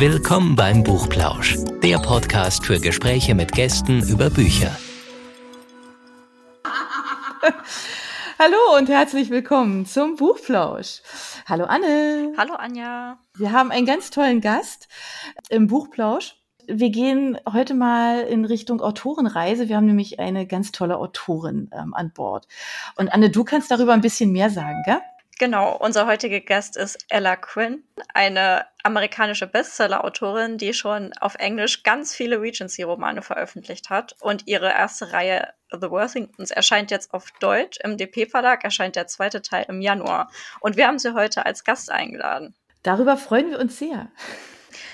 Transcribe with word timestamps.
Willkommen 0.00 0.56
beim 0.56 0.82
Buchplausch, 0.82 1.58
der 1.82 1.98
Podcast 1.98 2.64
für 2.64 2.80
Gespräche 2.80 3.34
mit 3.34 3.52
Gästen 3.52 4.00
über 4.08 4.30
Bücher. 4.30 4.74
Hallo 8.38 8.78
und 8.78 8.88
herzlich 8.88 9.28
willkommen 9.28 9.84
zum 9.84 10.16
Buchplausch. 10.16 11.02
Hallo 11.44 11.66
Anne. 11.66 12.32
Hallo 12.38 12.54
Anja. 12.54 13.18
Wir 13.36 13.52
haben 13.52 13.70
einen 13.70 13.84
ganz 13.84 14.08
tollen 14.08 14.40
Gast 14.40 14.88
im 15.50 15.66
Buchplausch. 15.66 16.34
Wir 16.66 16.88
gehen 16.88 17.38
heute 17.52 17.74
mal 17.74 18.22
in 18.22 18.46
Richtung 18.46 18.80
Autorenreise. 18.80 19.68
Wir 19.68 19.76
haben 19.76 19.84
nämlich 19.84 20.18
eine 20.18 20.46
ganz 20.46 20.72
tolle 20.72 20.96
Autorin 20.96 21.68
ähm, 21.78 21.92
an 21.92 22.10
Bord. 22.14 22.48
Und 22.96 23.12
Anne, 23.12 23.28
du 23.28 23.44
kannst 23.44 23.70
darüber 23.70 23.92
ein 23.92 24.00
bisschen 24.00 24.32
mehr 24.32 24.48
sagen, 24.48 24.82
gell? 24.86 25.02
Genau, 25.40 25.74
unser 25.74 26.06
heutiger 26.06 26.40
Gast 26.40 26.76
ist 26.76 27.06
Ella 27.08 27.34
Quinn, 27.34 27.82
eine 28.12 28.66
amerikanische 28.82 29.46
Bestseller-Autorin, 29.46 30.58
die 30.58 30.74
schon 30.74 31.14
auf 31.18 31.36
Englisch 31.36 31.82
ganz 31.82 32.14
viele 32.14 32.42
Regency-Romane 32.42 33.22
veröffentlicht 33.22 33.88
hat. 33.88 34.14
Und 34.20 34.46
ihre 34.46 34.68
erste 34.68 35.14
Reihe 35.14 35.48
The 35.70 35.90
Worthingtons 35.90 36.50
erscheint 36.50 36.90
jetzt 36.90 37.14
auf 37.14 37.30
Deutsch. 37.40 37.78
Im 37.82 37.96
DP-Verlag 37.96 38.64
erscheint 38.64 38.96
der 38.96 39.06
zweite 39.06 39.40
Teil 39.40 39.64
im 39.70 39.80
Januar. 39.80 40.30
Und 40.60 40.76
wir 40.76 40.86
haben 40.86 40.98
sie 40.98 41.14
heute 41.14 41.46
als 41.46 41.64
Gast 41.64 41.90
eingeladen. 41.90 42.54
Darüber 42.82 43.16
freuen 43.16 43.50
wir 43.50 43.60
uns 43.60 43.78
sehr. 43.78 44.10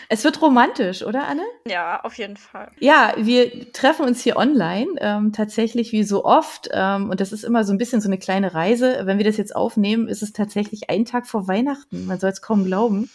Es 0.09 0.25
wird 0.25 0.41
romantisch, 0.41 1.03
oder 1.03 1.27
Anne? 1.27 1.43
Ja, 1.67 2.01
auf 2.03 2.17
jeden 2.19 2.37
Fall. 2.37 2.71
Ja, 2.79 3.15
wir 3.17 3.73
treffen 3.73 4.07
uns 4.07 4.23
hier 4.23 4.37
online, 4.37 4.87
ähm, 4.99 5.33
tatsächlich 5.33 5.93
wie 5.93 6.05
so 6.05 6.25
oft. 6.25 6.69
Ähm, 6.73 7.11
und 7.11 7.21
das 7.21 7.33
ist 7.33 7.45
immer 7.45 7.65
so 7.65 7.73
ein 7.73 7.79
bisschen 7.79 8.01
so 8.01 8.09
eine 8.09 8.19
kleine 8.19 8.55
Reise. 8.55 9.03
Wenn 9.05 9.19
wir 9.19 9.25
das 9.25 9.37
jetzt 9.37 9.55
aufnehmen, 9.55 10.09
ist 10.09 10.23
es 10.23 10.33
tatsächlich 10.33 10.91
ein 10.91 11.05
Tag 11.05 11.27
vor 11.27 11.49
Weihnachten. 11.49 12.07
Man 12.07 12.21
soll 12.21 12.31
es 12.31 12.43
kaum 12.43 12.65
glauben. 12.65 13.11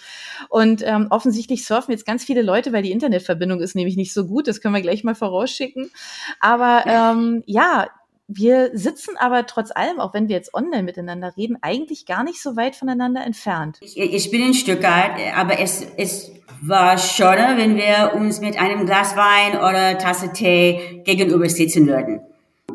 Und 0.49 0.81
ähm, 0.85 1.07
offensichtlich 1.09 1.65
surfen 1.65 1.91
jetzt 1.91 2.05
ganz 2.05 2.23
viele 2.25 2.41
Leute, 2.41 2.73
weil 2.73 2.83
die 2.83 2.91
Internetverbindung 2.91 3.61
ist 3.61 3.75
nämlich 3.75 3.95
nicht 3.95 4.13
so 4.13 4.25
gut. 4.25 4.47
Das 4.47 4.59
können 4.59 4.75
wir 4.75 4.81
gleich 4.81 5.03
mal 5.03 5.15
vorausschicken. 5.15 5.91
Aber 6.39 6.83
ähm, 6.87 7.43
ja, 7.45 7.87
wir 8.33 8.71
sitzen 8.73 9.15
aber 9.17 9.45
trotz 9.45 9.71
allem, 9.71 9.99
auch 9.99 10.13
wenn 10.13 10.29
wir 10.29 10.35
jetzt 10.35 10.53
online 10.53 10.83
miteinander 10.83 11.35
reden, 11.35 11.57
eigentlich 11.61 12.05
gar 12.05 12.23
nicht 12.23 12.41
so 12.41 12.55
weit 12.55 12.75
voneinander 12.75 13.23
entfernt. 13.25 13.77
Ich, 13.81 13.97
ich 13.97 14.31
bin 14.31 14.41
in 14.41 14.53
Stuttgart, 14.53 15.11
aber 15.35 15.59
es, 15.59 15.85
es 15.97 16.31
war 16.61 16.97
schöner, 16.97 17.57
wenn 17.57 17.75
wir 17.75 18.13
uns 18.15 18.39
mit 18.39 18.59
einem 18.59 18.85
Glas 18.85 19.15
Wein 19.15 19.57
oder 19.57 19.97
Tasse 19.97 20.31
Tee 20.31 21.01
gegenüber 21.03 21.49
sitzen 21.49 21.87
würden. 21.87 22.21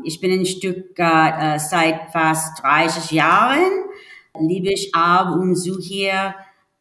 Ich 0.05 0.21
bin 0.21 0.31
in 0.31 0.45
Stuttgart 0.45 1.35
äh, 1.41 1.59
seit 1.59 2.11
fast 2.13 2.63
30 2.63 3.13
Jahren, 3.13 3.71
liebe 4.39 4.73
ich 4.73 4.95
ab 4.95 5.35
und 5.35 5.57
zu 5.57 5.79
hier, 5.81 6.35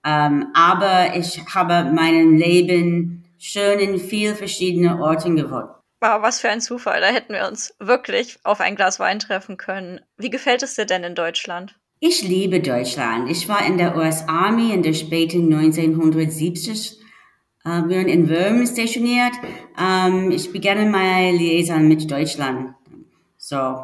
ähm, 0.04 0.48
aber 0.54 1.16
ich 1.16 1.42
habe 1.54 1.92
mein 1.94 2.38
Leben 2.38 3.24
schön 3.38 3.80
in 3.80 4.00
vielen 4.00 4.36
verschiedenen 4.36 5.00
Orten 5.02 5.36
gewohnt. 5.36 5.70
Wow, 6.06 6.22
was 6.22 6.40
für 6.40 6.50
ein 6.50 6.62
Zufall. 6.62 7.02
Da 7.02 7.08
hätten 7.08 7.34
wir 7.34 7.48
uns 7.48 7.74
wirklich 7.80 8.38
auf 8.44 8.62
ein 8.62 8.76
Glas 8.76 9.00
Wein 9.00 9.18
treffen 9.18 9.58
können. 9.58 10.02
Wie 10.18 10.30
gefällt 10.30 10.62
es 10.62 10.76
dir 10.76 10.86
denn 10.86 11.04
in 11.04 11.16
Deutschland? 11.16 11.76
Ich 12.00 12.22
liebe 12.22 12.60
Deutschland. 12.60 13.28
Ich 13.28 13.50
war 13.50 13.66
in 13.66 13.80
der 13.80 13.98
US 13.98 14.24
Army 14.28 14.72
in 14.72 14.84
der 14.84 14.94
späten 14.94 15.52
1970 15.52 17.00
äh, 17.66 17.82
wir 17.88 17.98
waren 17.98 18.08
in 18.08 18.30
Würm 18.30 18.68
stationiert. 18.68 19.34
Ähm, 19.80 20.30
ich 20.30 20.52
begann 20.52 20.92
meine 20.92 21.36
Liaison 21.36 21.88
mit 21.88 22.12
Deutschland. 22.12 22.76
So, 23.38 23.80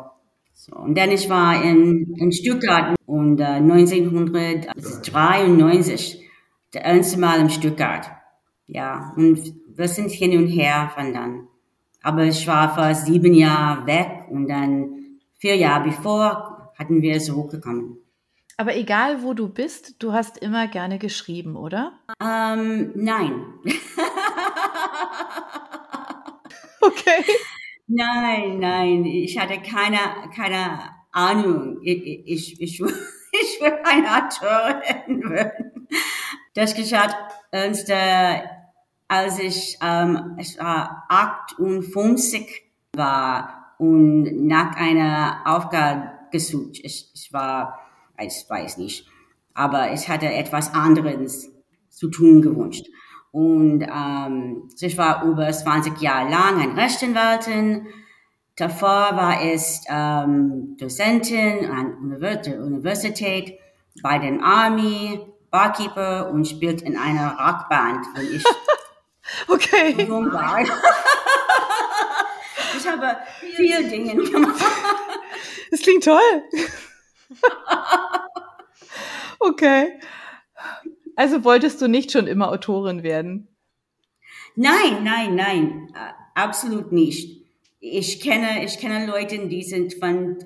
so. 0.54 0.76
Und 0.76 0.96
dann 0.96 1.10
ich 1.10 1.28
war 1.28 1.64
in, 1.64 2.14
in 2.20 2.32
Stuttgart 2.32 2.96
und 3.08 3.40
äh, 3.40 3.46
1993 3.46 6.24
der 6.76 6.86
erste 6.86 7.20
Mal 7.20 7.40
in 7.40 7.50
Stuttgart. 7.50 8.12
Ja, 8.68 9.12
und 9.18 9.56
wir 9.76 9.88
sind 9.88 10.12
hin 10.12 10.38
und 10.38 10.50
her 10.50 10.92
von 10.94 11.16
dann. 11.16 11.48
Aber 12.02 12.24
ich 12.24 12.48
war 12.48 12.74
fast 12.74 13.06
sieben 13.06 13.34
Jahre 13.34 13.86
weg 13.86 14.26
und 14.30 14.48
dann 14.48 15.20
vier 15.38 15.56
Jahre 15.56 15.86
bevor 15.86 16.72
hatten 16.78 17.02
wir 17.02 17.20
zurückgekommen. 17.20 17.98
Aber 18.58 18.76
egal, 18.76 19.24
wo 19.24 19.34
du 19.34 19.50
bist, 19.50 19.96
du 20.04 20.14
hast 20.14 20.38
immer 20.38 20.68
gerne 20.68 21.00
geschrieben, 21.00 21.56
oder? 21.56 21.94
Ähm, 22.22 22.92
nein. 22.96 23.46
okay. 26.82 27.24
Nein, 27.88 28.60
nein, 28.60 29.06
ich 29.06 29.38
hatte 29.40 29.60
keine, 29.62 29.98
keine 30.36 30.80
Ahnung. 31.12 31.80
Ich, 31.84 32.06
ich, 32.06 32.62
ich, 32.62 32.80
ich 33.32 33.62
will 33.62 33.74
eine 33.84 34.08
Autorin 34.08 35.30
werden. 35.30 35.88
Das 36.54 36.76
geschah 36.76 37.10
erst, 37.52 37.90
äh, 37.90 38.42
als 39.12 39.40
ich, 39.40 39.78
ähm, 39.82 40.38
ich 40.40 40.58
war 40.58 41.06
58 41.10 42.64
war 42.96 43.76
und 43.78 44.48
nach 44.48 44.76
einer 44.76 45.42
Aufgabe 45.46 46.12
gesucht. 46.32 46.80
Ich, 46.82 47.12
ich 47.14 47.34
war 47.34 47.82
ich 48.24 48.46
weiß 48.48 48.78
nicht. 48.78 49.06
Aber 49.54 49.94
ich 49.94 50.08
hatte 50.08 50.32
etwas 50.32 50.74
anderes 50.74 51.50
zu 51.90 52.10
tun 52.10 52.42
gewünscht. 52.42 52.86
Und 53.32 53.84
ähm, 53.84 54.70
ich 54.80 54.98
war 54.98 55.24
über 55.24 55.52
20 55.52 56.00
Jahre 56.02 56.30
lang 56.30 56.62
ein 56.62 56.78
Rechtsanwältin. 56.78 57.88
Davor 58.56 59.16
war 59.16 59.42
es 59.44 59.84
ähm, 59.90 60.76
Dozentin 60.78 61.66
an 61.70 62.20
der 62.20 62.62
Universität, 62.62 63.58
bei 64.04 64.20
den 64.20 64.42
Army, 64.42 65.20
Barkeeper 65.50 66.30
und 66.32 66.48
spielt 66.48 66.82
in 66.82 66.98
einer 66.98 67.32
Rockband, 67.32 68.06
wenn 68.16 68.36
ich 68.36 68.44
okay. 69.48 70.08
war. 70.10 70.62
ich 72.78 72.88
habe 72.88 73.18
viele 73.56 73.84
Dinge 73.90 74.16
gemacht. 74.16 74.64
Das 75.72 75.82
klingt 75.82 76.04
toll. 76.04 76.44
okay. 79.40 80.00
Also 81.16 81.44
wolltest 81.44 81.82
du 81.82 81.88
nicht 81.88 82.12
schon 82.12 82.28
immer 82.28 82.50
Autorin 82.50 83.04
werden? 83.04 83.48
Nein, 84.56 85.04
nein, 85.04 85.36
nein, 85.36 85.94
äh, 85.96 86.14
absolut 86.36 86.92
nicht. 86.92 87.42
Ich 87.80 88.22
kenne, 88.22 88.64
ich 88.66 88.80
kenne 88.80 89.08
Leute, 89.08 89.48
die 89.48 89.64
sind 89.64 89.94
von, 89.96 90.38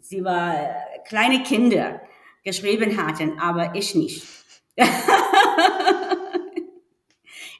sie 0.00 0.24
war 0.24 0.54
äh, 0.54 0.68
kleine 1.06 1.42
Kinder 1.42 2.00
geschrieben 2.44 2.96
hatten, 2.96 3.38
aber 3.38 3.74
ich 3.74 3.94
nicht. 3.94 4.26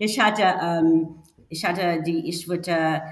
ich 0.02 0.18
hatte, 0.18 0.42
ähm, 0.60 1.22
ich 1.48 1.64
hatte 1.64 2.02
die, 2.02 2.28
ich 2.28 2.48
wollte 2.48 3.02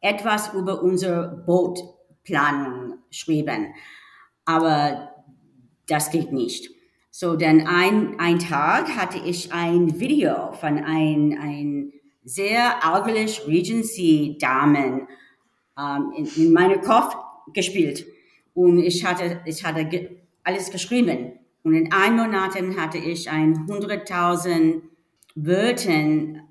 etwas 0.00 0.54
über 0.54 0.80
unsere 0.80 1.42
Bootplanung 1.44 2.98
schreiben, 3.10 3.74
aber 4.44 5.10
das 5.88 6.12
geht 6.12 6.32
nicht. 6.32 6.70
So, 7.10 7.34
dann 7.34 7.66
ein, 7.66 8.20
ein 8.20 8.38
Tag 8.38 8.96
hatte 8.96 9.18
ich 9.18 9.52
ein 9.52 9.98
Video 9.98 10.52
von 10.52 10.78
ein, 10.78 11.36
ein 11.40 11.92
sehr 12.24 12.76
ärgerlich 12.82 13.42
Regency 13.48 14.38
Damen 14.40 15.08
ähm, 15.76 16.12
in, 16.16 16.26
in 16.36 16.52
meinem 16.52 16.80
Kopf 16.82 17.16
gespielt. 17.52 18.06
Und 18.54 18.78
ich 18.78 19.04
hatte, 19.04 19.40
ich 19.44 19.64
hatte 19.64 20.10
alles 20.44 20.70
geschrieben. 20.70 21.32
Und 21.64 21.74
in 21.74 21.92
einem 21.92 22.16
Monat 22.16 22.54
hatte 22.76 22.98
ich 22.98 23.28
ein 23.28 23.66
100.000 23.66 24.82
Wörter 25.34 26.42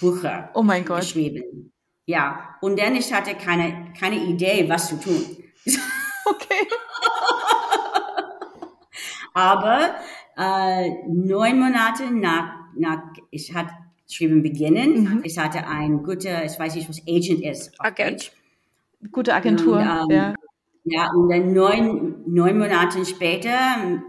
Bucher 0.00 0.50
oh 0.54 0.62
mein 0.62 0.84
Gott. 0.84 1.00
geschrieben. 1.00 1.72
Ja, 2.06 2.56
und 2.60 2.78
dann 2.78 2.94
ich 2.94 3.12
hatte 3.12 3.34
keine, 3.34 3.92
keine 3.98 4.16
Idee, 4.16 4.68
was 4.68 4.88
zu 4.88 5.00
tun. 5.00 5.24
Okay. 6.26 6.54
Aber 9.34 9.94
äh, 10.38 10.90
neun 11.06 11.60
Monate 11.60 12.10
nach, 12.10 12.54
nach 12.74 13.02
ich 13.30 13.52
hatte 13.52 13.74
schreiben 14.10 14.42
beginnen, 14.42 15.02
mhm. 15.02 15.20
ich 15.22 15.36
hatte 15.36 15.66
ein 15.66 16.02
guter, 16.02 16.44
ich 16.44 16.58
weiß 16.58 16.76
nicht, 16.76 16.88
was 16.88 17.02
Agent 17.06 17.42
ist. 17.42 17.78
Agent. 17.78 18.32
Gute 19.12 19.34
Agentur, 19.34 19.76
und, 19.76 19.82
ähm, 19.82 20.16
ja. 20.16 20.34
Ja, 20.84 21.10
und 21.12 21.30
dann 21.30 21.52
neun, 21.52 22.22
neun 22.26 22.58
Monate 22.58 23.04
später 23.06 23.58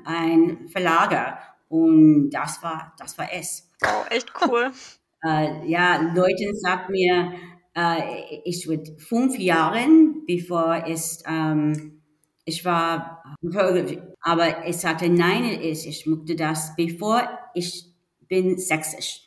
ein 0.03 0.67
Verlager. 0.67 1.39
Und 1.69 2.29
das 2.31 2.61
war, 2.61 2.93
das 2.97 3.17
war 3.17 3.27
es. 3.33 3.64
Oh, 3.83 4.05
echt 4.09 4.31
cool. 4.41 4.71
äh, 5.25 5.67
ja, 5.67 6.01
Leute 6.13 6.53
sagt 6.55 6.89
mir, 6.89 7.33
äh, 7.75 8.41
ich 8.45 8.67
würde 8.67 8.95
fünf 8.97 9.37
Jahre, 9.37 9.85
bevor 10.27 10.83
es, 10.87 11.23
ähm, 11.27 12.01
ich 12.45 12.63
war, 12.63 13.23
aber 14.21 14.67
ich 14.67 14.77
sagte, 14.77 15.09
nein, 15.09 15.45
ich, 15.45 15.87
ich 15.87 16.05
möchte 16.05 16.35
das, 16.35 16.75
bevor 16.75 17.27
ich 17.53 17.91
bin 18.27 18.57
sächsisch. 18.57 19.21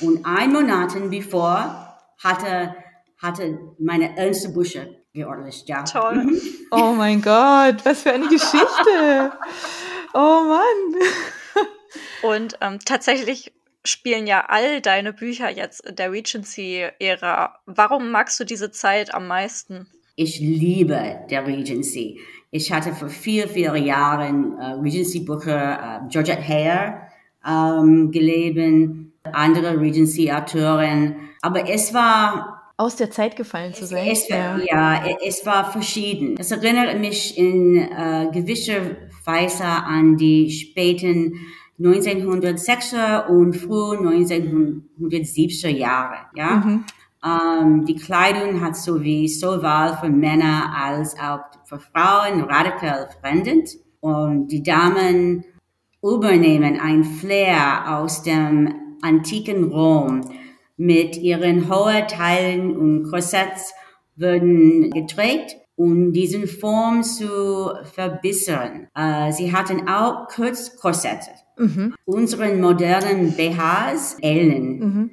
Und 0.00 0.24
ein 0.26 0.52
Monat 0.52 0.92
bevor 1.08 1.98
hatte, 2.18 2.74
hatte 3.18 3.58
meine 3.78 4.16
ernste 4.16 4.48
Busche 4.48 5.04
geordnet, 5.12 5.62
ja. 5.66 5.84
Toll. 5.84 6.24
Mhm. 6.24 6.40
Oh 6.72 6.92
mein 6.96 7.22
Gott, 7.22 7.84
was 7.84 8.02
für 8.02 8.12
eine 8.12 8.28
Geschichte. 8.28 9.32
Oh 10.16 10.44
Mann. 10.44 11.02
Und 12.22 12.56
ähm, 12.60 12.78
tatsächlich 12.84 13.52
spielen 13.84 14.26
ja 14.26 14.46
all 14.48 14.80
deine 14.80 15.12
Bücher 15.12 15.50
jetzt 15.50 15.86
in 15.86 15.96
der 15.96 16.10
Regency-Ära. 16.10 17.58
Warum 17.66 18.10
magst 18.10 18.40
du 18.40 18.44
diese 18.44 18.70
Zeit 18.70 19.14
am 19.14 19.26
meisten? 19.26 19.86
Ich 20.16 20.40
liebe 20.40 21.20
der 21.30 21.46
Regency. 21.46 22.20
Ich 22.50 22.72
hatte 22.72 22.94
vor 22.94 23.08
vier, 23.08 23.48
vier 23.48 23.76
Jahren 23.76 24.56
äh, 24.58 24.64
Regency-Bücher, 24.74 26.04
äh, 26.04 26.08
Georgette 26.08 26.46
Hare 26.46 27.08
ähm, 27.44 28.10
gelesen, 28.12 29.12
andere 29.24 29.78
Regency-Autoren. 29.80 31.16
Aber 31.42 31.68
es 31.68 31.92
war 31.92 32.72
aus 32.76 32.96
der 32.96 33.10
Zeit 33.10 33.36
gefallen 33.36 33.74
zu 33.74 33.86
sein. 33.86 34.08
Es, 34.08 34.30
war, 34.30 34.58
ja. 34.58 35.04
ja, 35.04 35.16
es 35.24 35.44
war 35.46 35.70
verschieden. 35.70 36.36
Es 36.38 36.50
erinnert 36.50 36.98
mich 36.98 37.36
in 37.36 37.76
äh, 37.76 38.28
gewisser 38.32 38.96
Weise 39.24 39.64
an 39.64 40.16
die 40.16 40.50
späten 40.50 41.34
1960er 41.80 43.26
und 43.28 43.54
frühen 43.54 44.06
1970er 44.06 45.68
Jahre. 45.68 46.26
Ja? 46.34 46.56
Mhm. 46.56 46.84
Ähm, 47.24 47.84
die 47.84 47.96
Kleidung 47.96 48.60
hat 48.60 48.76
sowie 48.76 49.28
sowohl 49.28 49.96
für 50.00 50.08
Männer 50.08 50.72
als 50.76 51.18
auch 51.18 51.40
für 51.64 51.78
Frauen 51.78 52.42
radikal 52.42 53.08
verändert. 53.20 53.70
Und 54.00 54.48
die 54.48 54.62
Damen 54.62 55.44
übernehmen 56.02 56.78
ein 56.78 57.04
Flair 57.04 57.98
aus 57.98 58.22
dem 58.22 58.74
antiken 59.00 59.64
Rom 59.64 60.20
mit 60.76 61.16
ihren 61.16 61.72
hohen 61.72 62.06
Teilen 62.08 62.76
und 62.76 63.10
Korsetts 63.10 63.72
wurden 64.16 64.90
getragen 64.90 65.60
um 65.76 66.12
diesen 66.12 66.46
Form 66.46 67.02
zu 67.02 67.72
verbessern. 67.92 68.88
Äh, 68.94 69.32
sie 69.32 69.52
hatten 69.52 69.88
auch 69.88 70.28
Kurzkorsette. 70.28 71.30
Mhm. 71.56 71.94
Unseren 72.04 72.60
modernen 72.60 73.32
BHs 73.32 74.16
Ellen. 74.20 74.78
Mhm. 74.78 75.10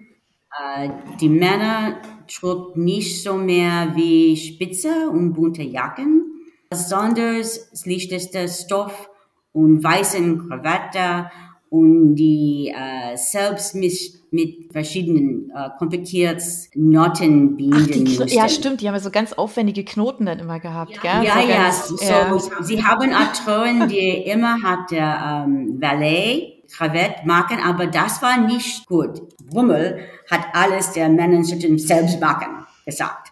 Äh, 0.59 0.89
die 1.19 1.29
Männer 1.29 2.01
trugen 2.27 2.83
nicht 2.83 3.23
so 3.23 3.35
mehr 3.37 3.93
wie 3.95 4.35
Spitze 4.35 5.09
und 5.09 5.33
bunte 5.33 5.63
Jacken, 5.63 6.25
sondern 6.71 7.43
schlichtester 7.73 8.47
Stoff 8.47 9.09
und 9.53 9.83
weißen 9.83 10.47
Krawatte 10.47 11.29
und 11.71 12.15
die 12.15 12.73
äh, 12.75 13.15
selbst 13.15 13.75
mit, 13.75 13.93
mit 14.29 14.73
verschiedenen 14.73 15.49
äh, 15.55 15.69
kompliziert 15.79 16.43
Noten 16.75 17.55
binden 17.55 18.19
Ach, 18.21 18.27
Ja, 18.27 18.49
stimmt, 18.49 18.81
die 18.81 18.89
haben 18.89 18.95
ja 18.95 18.99
so 18.99 19.09
ganz 19.09 19.31
aufwendige 19.31 19.85
Knoten 19.85 20.25
dann 20.25 20.39
immer 20.39 20.59
gehabt, 20.59 20.99
ja, 21.01 21.21
gell? 21.21 21.27
Ja, 21.27 21.33
so 21.33 21.49
ja, 21.49 21.63
ganz, 21.63 21.87
so, 21.87 22.05
ja. 22.05 22.63
sie 22.63 22.83
haben 22.83 23.13
Autoren, 23.13 23.87
die 23.87 24.09
immer 24.09 24.61
hat 24.61 24.91
der 24.91 25.45
ähm, 25.45 25.81
Valet 25.81 26.67
Krawett 26.69 27.25
machen, 27.25 27.57
aber 27.63 27.87
das 27.87 28.21
war 28.21 28.37
nicht 28.37 28.85
gut. 28.85 29.21
Wummel 29.49 29.99
hat 30.29 30.41
alles 30.53 30.91
der 30.91 31.07
Männer 31.07 31.41
selbst 31.43 32.19
machen 32.19 32.65
gesagt. 32.85 33.31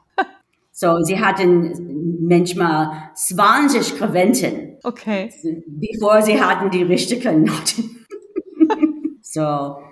So, 0.72 1.02
sie 1.04 1.20
hatten 1.20 2.26
manchmal 2.26 3.12
20 3.14 3.98
Krawetten. 3.98 4.78
Okay. 4.84 5.30
Bevor 5.68 6.22
sie 6.22 6.42
hatten 6.42 6.72
die 6.72 6.84
richtigen 6.84 7.44
Noten. 7.44 7.99
So, 9.32 9.42
ähm, 9.42 9.84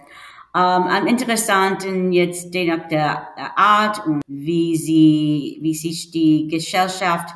am 0.55 1.05
interessanten 1.05 2.11
jetzt 2.11 2.51
nach 2.55 2.87
der 2.87 3.37
Art 3.55 4.03
und 4.07 4.21
wie 4.27 4.75
sie, 4.75 5.59
wie 5.61 5.75
sich 5.75 6.09
die 6.09 6.47
Gesellschaft 6.47 7.35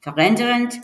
verändert. 0.00 0.80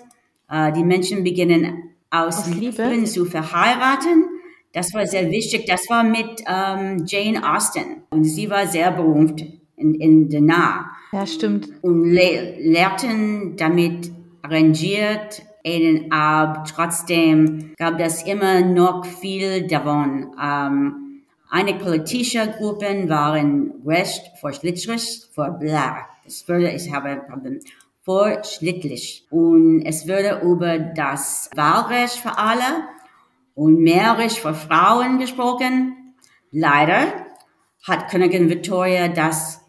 Äh, 0.50 0.72
die 0.72 0.84
Menschen 0.84 1.24
beginnen 1.24 1.94
aus, 2.10 2.40
aus 2.40 2.48
Liebe. 2.48 2.86
Liebe 2.86 3.04
zu 3.04 3.24
verheiraten. 3.24 4.28
Das 4.74 4.92
war 4.92 5.06
sehr 5.06 5.30
wichtig. 5.30 5.64
Das 5.66 5.88
war 5.88 6.04
mit 6.04 6.44
ähm, 6.46 7.04
Jane 7.06 7.56
Austen 7.56 8.02
und 8.10 8.24
sie 8.24 8.50
war 8.50 8.66
sehr 8.66 8.90
berühmt 8.90 9.42
in, 9.76 9.94
in 9.94 10.28
der 10.28 10.42
Nah. 10.42 10.90
Ja, 11.12 11.26
stimmt. 11.26 11.70
Und 11.80 12.04
le 12.04 12.56
lehrten 12.58 13.56
damit 13.56 14.12
arrangiert 14.42 15.47
ihnen 15.68 16.12
ab. 16.12 16.66
Trotzdem 16.74 17.74
gab 17.76 18.00
es 18.00 18.22
immer 18.22 18.60
noch 18.60 19.04
viel 19.04 19.66
davon. 19.66 20.34
Ähm, 20.42 21.22
einige 21.50 21.78
politische 21.78 22.54
Gruppen 22.58 23.08
waren 23.08 23.72
recht 23.86 24.32
fortschrittlich, 24.40 25.28
vor 25.34 25.50
bla. 25.50 26.06
Es 26.26 26.46
würde, 26.48 26.70
ich 26.70 26.92
habe 26.92 27.08
ein 27.08 27.26
Problem, 27.26 27.60
fortschrittlich. 28.02 29.26
Und 29.30 29.82
es 29.84 30.06
würde 30.06 30.40
über 30.42 30.78
das 30.78 31.50
Wahlrecht 31.54 32.16
für 32.16 32.38
alle 32.38 32.84
und 33.54 33.80
mehr 33.80 34.16
Recht 34.18 34.38
für 34.38 34.54
Frauen 34.54 35.18
gesprochen. 35.18 36.14
Leider 36.50 37.26
hat 37.86 38.10
Königin 38.10 38.48
Victoria 38.48 39.08
das 39.08 39.60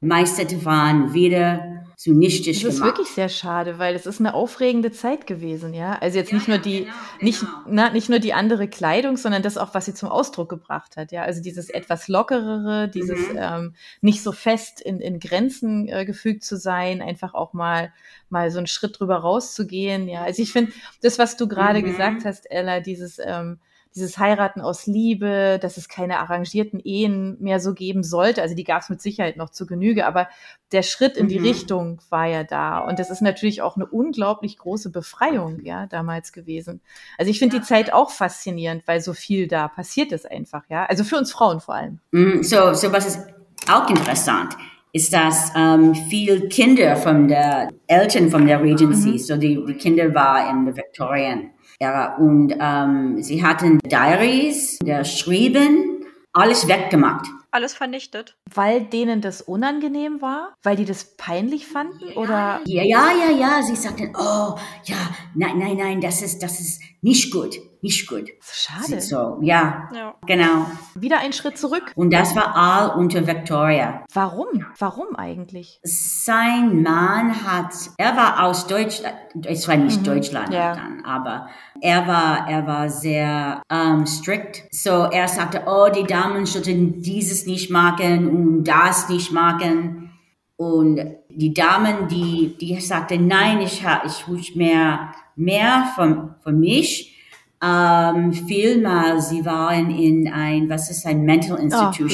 meiste 0.00 0.44
davon 0.46 1.14
wieder 1.14 1.75
so 1.98 2.12
nichtig 2.12 2.62
Das 2.62 2.74
ist 2.74 2.82
wirklich 2.82 3.08
sehr 3.08 3.30
schade, 3.30 3.78
weil 3.78 3.94
es 3.94 4.04
ist 4.04 4.20
eine 4.20 4.34
aufregende 4.34 4.92
Zeit 4.92 5.26
gewesen, 5.26 5.72
ja. 5.72 5.98
Also 5.98 6.18
jetzt 6.18 6.30
ja, 6.30 6.36
nicht 6.36 6.46
nur 6.46 6.58
die, 6.58 6.80
genau, 6.80 6.94
nicht, 7.22 7.40
genau. 7.40 7.52
Na, 7.68 7.90
nicht 7.90 8.10
nur 8.10 8.18
die 8.18 8.34
andere 8.34 8.68
Kleidung, 8.68 9.16
sondern 9.16 9.42
das 9.42 9.56
auch, 9.56 9.72
was 9.72 9.86
sie 9.86 9.94
zum 9.94 10.10
Ausdruck 10.10 10.50
gebracht 10.50 10.98
hat, 10.98 11.10
ja. 11.10 11.22
Also 11.22 11.40
dieses 11.40 11.70
etwas 11.70 12.06
lockerere, 12.08 12.90
dieses 12.90 13.32
mhm. 13.32 13.38
ähm, 13.38 13.74
nicht 14.02 14.22
so 14.22 14.32
fest 14.32 14.82
in, 14.82 15.00
in 15.00 15.20
Grenzen 15.20 15.88
äh, 15.88 16.04
gefügt 16.04 16.44
zu 16.44 16.58
sein, 16.58 17.00
einfach 17.00 17.32
auch 17.32 17.54
mal, 17.54 17.94
mal 18.28 18.50
so 18.50 18.58
einen 18.58 18.66
Schritt 18.66 19.00
drüber 19.00 19.16
rauszugehen, 19.16 20.06
ja. 20.06 20.22
Also 20.22 20.42
ich 20.42 20.52
finde, 20.52 20.72
das, 21.00 21.18
was 21.18 21.38
du 21.38 21.48
gerade 21.48 21.80
mhm. 21.80 21.84
gesagt 21.84 22.26
hast, 22.26 22.50
Ella, 22.50 22.80
dieses, 22.80 23.18
ähm, 23.24 23.58
dieses 23.94 24.18
Heiraten 24.18 24.60
aus 24.60 24.86
Liebe, 24.86 25.58
dass 25.60 25.76
es 25.76 25.88
keine 25.88 26.18
arrangierten 26.18 26.80
Ehen 26.80 27.36
mehr 27.40 27.60
so 27.60 27.72
geben 27.72 28.02
sollte. 28.02 28.42
Also 28.42 28.54
die 28.54 28.64
gab 28.64 28.82
es 28.82 28.90
mit 28.90 29.00
Sicherheit 29.00 29.36
noch 29.36 29.50
zu 29.50 29.66
Genüge, 29.66 30.06
aber 30.06 30.28
der 30.72 30.82
Schritt 30.82 31.16
in 31.16 31.28
die 31.28 31.38
mhm. 31.38 31.46
Richtung 31.46 32.02
war 32.10 32.26
ja 32.26 32.44
da. 32.44 32.80
Und 32.80 32.98
das 32.98 33.10
ist 33.10 33.22
natürlich 33.22 33.62
auch 33.62 33.76
eine 33.76 33.86
unglaublich 33.86 34.58
große 34.58 34.90
Befreiung, 34.90 35.64
ja, 35.64 35.86
damals 35.86 36.32
gewesen. 36.32 36.80
Also 37.16 37.30
ich 37.30 37.38
finde 37.38 37.60
die 37.60 37.64
Zeit 37.64 37.92
auch 37.92 38.10
faszinierend, 38.10 38.82
weil 38.86 39.00
so 39.00 39.14
viel 39.14 39.48
da 39.48 39.68
passiert 39.68 40.12
ist 40.12 40.30
einfach, 40.30 40.64
ja. 40.68 40.84
Also 40.86 41.04
für 41.04 41.16
uns 41.16 41.32
Frauen 41.32 41.60
vor 41.60 41.74
allem. 41.74 42.00
Mhm. 42.10 42.42
So, 42.42 42.74
so 42.74 42.92
was 42.92 43.06
ist 43.06 43.20
auch 43.68 43.88
interessant 43.88 44.56
ist, 44.96 45.12
dass 45.12 45.52
ähm, 45.56 45.94
viel 45.94 46.48
Kinder 46.48 46.96
von 46.96 47.28
der 47.28 47.68
Eltern 47.86 48.30
von 48.30 48.46
der 48.46 48.62
Regency, 48.62 49.10
mhm. 49.10 49.18
so 49.18 49.36
die, 49.36 49.62
die 49.66 49.74
Kinder 49.74 50.14
war 50.14 50.50
in 50.50 50.64
der 50.64 50.76
Victorian 50.76 51.50
ja, 51.80 52.16
und 52.16 52.54
ähm, 52.58 53.22
sie 53.22 53.44
hatten 53.44 53.78
Diaries, 53.80 54.78
der 54.78 55.04
schrieben, 55.04 56.04
alles 56.32 56.68
weggemacht. 56.68 57.26
Alles 57.50 57.74
vernichtet. 57.74 58.36
Weil 58.52 58.82
denen 58.84 59.20
das 59.20 59.40
unangenehm 59.40 60.20
war? 60.20 60.54
Weil 60.62 60.76
die 60.76 60.84
das 60.84 61.16
peinlich 61.16 61.66
fanden? 61.66 62.12
Oder? 62.14 62.60
Ja, 62.64 62.82
ja, 62.82 63.08
ja, 63.12 63.36
ja. 63.36 63.62
Sie 63.62 63.76
sagten, 63.76 64.12
oh, 64.14 64.56
ja, 64.84 64.96
nein, 65.34 65.58
nein, 65.58 65.76
nein, 65.76 66.00
das 66.00 66.22
ist, 66.22 66.42
das 66.42 66.60
ist 66.60 66.82
nicht 67.00 67.32
gut 67.32 67.56
nicht 67.86 68.08
gut. 68.08 68.28
Schade. 68.40 69.00
So, 69.00 69.38
ja, 69.42 69.88
ja, 69.94 70.14
genau. 70.26 70.66
Wieder 70.94 71.20
ein 71.20 71.32
Schritt 71.32 71.56
zurück. 71.56 71.92
Und 71.94 72.12
das 72.12 72.34
war 72.34 72.56
all 72.56 72.98
unter 72.98 73.26
Victoria. 73.26 74.04
Warum? 74.12 74.66
Warum 74.78 75.14
eigentlich? 75.16 75.78
Sein 75.84 76.82
Mann 76.82 77.44
hat, 77.46 77.72
er 77.96 78.16
war 78.16 78.44
aus 78.44 78.66
Deutschland, 78.66 79.14
es 79.44 79.68
war 79.68 79.76
nicht 79.76 80.00
mhm. 80.00 80.04
Deutschland 80.04 80.52
ja. 80.52 80.74
dann, 80.74 81.04
aber 81.04 81.48
er 81.80 82.06
war, 82.06 82.48
er 82.48 82.66
war 82.66 82.90
sehr 82.90 83.62
um, 83.70 83.76
ähm, 83.76 84.06
strict. 84.06 84.64
So, 84.72 85.04
er 85.04 85.28
sagte, 85.28 85.62
oh, 85.66 85.88
die 85.94 86.04
Damen 86.04 86.44
sollten 86.46 87.00
dieses 87.00 87.46
nicht 87.46 87.70
machen 87.70 88.28
und 88.28 88.64
das 88.64 89.08
nicht 89.08 89.30
machen. 89.30 90.10
Und 90.56 91.00
die 91.28 91.52
Damen, 91.52 92.08
die, 92.08 92.56
die 92.58 92.80
sagten, 92.80 93.26
nein, 93.28 93.60
ich, 93.60 93.84
ich 94.06 94.26
wünsche 94.26 94.58
mehr, 94.58 95.12
mehr 95.36 95.92
von, 95.94 96.34
von 96.42 96.58
mich 96.58 97.15
ähm, 97.62 98.32
vielmal, 98.32 99.20
sie 99.20 99.44
waren 99.44 99.90
in 99.90 100.32
ein, 100.32 100.68
was 100.68 100.90
ist 100.90 101.06
ein 101.06 101.22
Mental 101.22 101.58
Institution. 101.58 102.10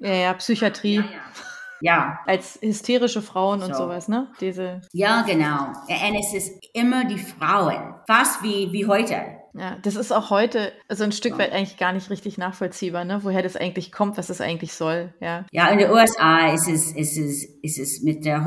Oh, 0.00 0.04
ja. 0.04 0.10
ja, 0.10 0.14
ja, 0.14 0.34
Psychiatrie. 0.34 0.96
Ja, 0.96 1.04
ja. 1.80 2.18
Als 2.26 2.58
hysterische 2.62 3.22
Frauen 3.22 3.62
und 3.62 3.74
so. 3.74 3.84
sowas, 3.84 4.08
ne? 4.08 4.28
Diese. 4.40 4.80
Ja, 4.92 5.22
genau. 5.22 5.68
Und 5.88 6.20
es 6.20 6.34
ist 6.34 6.52
immer 6.72 7.04
die 7.04 7.18
Frauen. 7.18 7.94
Fast 8.06 8.42
wie, 8.42 8.72
wie 8.72 8.86
heute. 8.86 9.16
Ja, 9.58 9.76
das 9.82 9.96
ist 9.96 10.12
auch 10.12 10.28
heute 10.28 10.72
so 10.90 11.02
ein 11.02 11.12
Stück 11.12 11.38
weit 11.38 11.50
eigentlich 11.52 11.78
gar 11.78 11.94
nicht 11.94 12.10
richtig 12.10 12.36
nachvollziehbar, 12.36 13.06
ne? 13.06 13.20
woher 13.22 13.42
das 13.42 13.56
eigentlich 13.56 13.90
kommt, 13.90 14.18
was 14.18 14.26
das 14.26 14.42
eigentlich 14.42 14.74
soll. 14.74 15.14
Ja, 15.18 15.46
ja 15.50 15.68
in 15.68 15.78
den 15.78 15.90
USA 15.90 16.52
ist 16.52 16.68
es, 16.68 16.92
ist 16.92 17.16
es, 17.16 17.44
ist 17.62 17.78
es 17.78 18.02
mit 18.02 18.26
der 18.26 18.44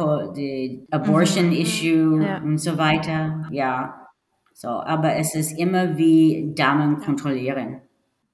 Abortion-Issue 0.92 1.96
mhm. 1.96 2.22
ja. 2.22 2.38
und 2.38 2.60
so 2.60 2.78
weiter. 2.78 3.48
Ja, 3.50 4.09
so, 4.60 4.68
aber 4.68 5.16
es 5.16 5.36
ist 5.36 5.58
immer 5.58 5.98
wie 5.98 6.52
Damen 6.54 7.00
kontrollieren. 7.00 7.82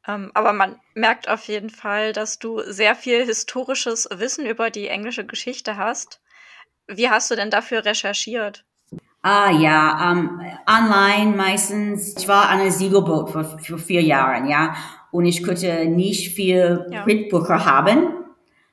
Ähm, 0.07 0.31
aber 0.33 0.53
man 0.53 0.75
merkt 0.95 1.29
auf 1.29 1.43
jeden 1.43 1.69
Fall, 1.69 2.13
dass 2.13 2.39
du 2.39 2.61
sehr 2.65 2.95
viel 2.95 3.23
historisches 3.23 4.09
Wissen 4.11 4.47
über 4.47 4.71
die 4.71 4.87
englische 4.87 5.23
Geschichte 5.23 5.77
hast. 5.77 6.21
Wie 6.87 7.11
hast 7.11 7.29
du 7.29 7.35
denn 7.35 7.51
dafür 7.51 7.85
recherchiert? 7.85 8.65
Ah 9.21 9.51
ja, 9.51 10.11
um, 10.11 10.41
online 10.67 11.37
meistens. 11.37 12.15
Ich 12.17 12.27
war 12.27 12.49
an 12.49 12.59
einem 12.59 12.71
Siegelboot 12.71 13.29
für, 13.29 13.59
für 13.59 13.77
vier 13.77 14.01
Jahre, 14.01 14.49
ja. 14.49 14.75
und 15.11 15.25
ich 15.25 15.43
konnte 15.43 15.85
nicht 15.85 16.33
viel 16.33 16.87
Ja. 16.89 17.03
Printbücher 17.03 17.65
haben. 17.65 18.25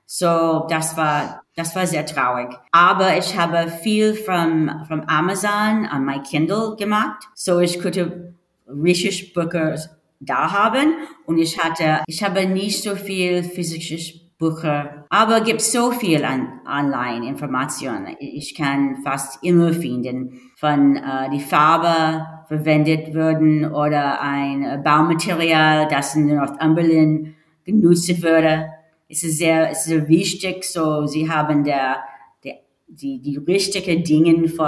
So, 0.07 0.67
das 0.71 0.97
war, 0.97 1.42
das 1.57 1.77
war 1.77 1.87
sehr 1.87 2.07
traurig. 2.07 2.49
Aber 2.71 3.17
ich 3.17 3.37
habe 3.39 3.69
viel 3.69 4.15
von, 4.15 4.71
von 4.89 5.09
Amazon 5.09 5.87
an 5.87 6.05
mein 6.05 6.23
Kindle 6.23 6.77
gemacht. 6.77 7.25
So, 7.35 7.61
ich 7.61 7.81
konnte 7.81 8.35
richtig 8.67 9.35
Bücher 9.35 9.77
da 10.21 10.53
haben. 10.53 10.95
Und 11.27 11.39
ich 11.39 11.59
hatte, 11.63 12.03
ich 12.07 12.23
habe 12.23 12.47
nicht 12.47 12.83
so 12.83 12.95
viel 12.95 13.43
physisches 13.43 14.19
Bücher. 14.39 15.05
Aber 15.11 15.41
gibt 15.43 15.61
so 15.61 15.93
viel 15.93 16.25
an 16.25 16.61
online 16.67 17.29
Informationen. 17.29 18.17
Ich 18.19 18.55
kann 18.55 19.03
fast 19.05 19.43
immer 19.45 19.73
finden, 19.73 20.41
von 20.57 20.97
äh, 20.97 21.31
die 21.31 21.41
Farbe 21.41 22.27
verwendet 22.49 23.15
würden 23.15 23.73
oder 23.73 24.21
ein 24.21 24.83
Baumaterial, 24.83 25.87
das 25.89 26.17
in 26.17 26.35
Northumberland 26.35 27.35
genutzt 27.65 28.23
würde. 28.23 28.71
Es 29.13 29.23
ist 29.23 29.39
sehr, 29.39 29.71
es 29.71 29.81
ist 29.81 29.85
sehr 29.85 30.09
wichtig, 30.09 30.65
so 30.65 31.07
sie 31.07 31.31
haben 31.31 31.65
der, 31.65 31.99
der 32.43 32.55
die, 32.89 33.21
die 33.21 33.37
richtigen 33.37 34.03
Dinge 34.05 34.49
für 34.49 34.65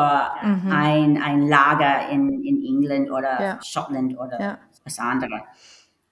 ein, 0.70 1.20
ein 1.22 1.48
Lager 1.48 2.08
in, 2.10 2.44
in 2.44 2.62
England 2.64 3.10
oder 3.10 3.40
Ja. 3.42 3.58
Schottland 3.62 4.18
oder 4.18 4.38
Ja. 4.40 4.58
was 4.84 4.98
anderes. 4.98 5.40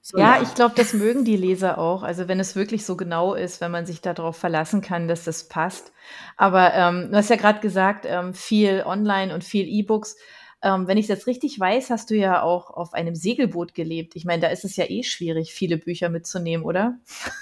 So, 0.04 0.18
Ja, 0.18 0.38
ich 0.42 0.54
glaube, 0.54 0.74
das 0.76 0.94
mögen 0.94 1.24
die 1.24 1.36
Leser 1.36 1.78
auch. 1.78 2.02
Also 2.02 2.26
wenn 2.26 2.40
es 2.40 2.56
wirklich 2.56 2.84
so 2.84 2.96
genau 2.96 3.34
ist, 3.34 3.60
wenn 3.60 3.70
man 3.70 3.86
sich 3.86 4.00
darauf 4.00 4.36
verlassen 4.36 4.80
kann, 4.80 5.06
dass 5.06 5.24
das 5.24 5.46
passt. 5.48 5.92
Aber 6.36 6.74
ähm, 6.74 7.08
du 7.10 7.16
hast 7.16 7.30
ja 7.30 7.36
gerade 7.36 7.60
gesagt, 7.60 8.04
ähm, 8.08 8.34
viel 8.34 8.82
Online 8.84 9.32
und 9.32 9.44
viel 9.44 9.66
E-Books. 9.68 10.16
Ähm, 10.64 10.86
wenn 10.86 10.96
ich 10.96 11.08
das 11.08 11.26
richtig 11.26 11.58
weiß, 11.58 11.90
hast 11.90 12.10
du 12.10 12.14
ja 12.14 12.42
auch 12.42 12.70
auf 12.70 12.94
einem 12.94 13.14
Segelboot 13.16 13.74
gelebt. 13.74 14.14
Ich 14.14 14.24
meine, 14.24 14.42
da 14.42 14.48
ist 14.48 14.64
es 14.64 14.76
ja 14.76 14.84
eh 14.88 15.02
schwierig, 15.02 15.52
viele 15.52 15.76
Bücher 15.76 16.08
mitzunehmen, 16.08 16.64
oder? 16.64 16.94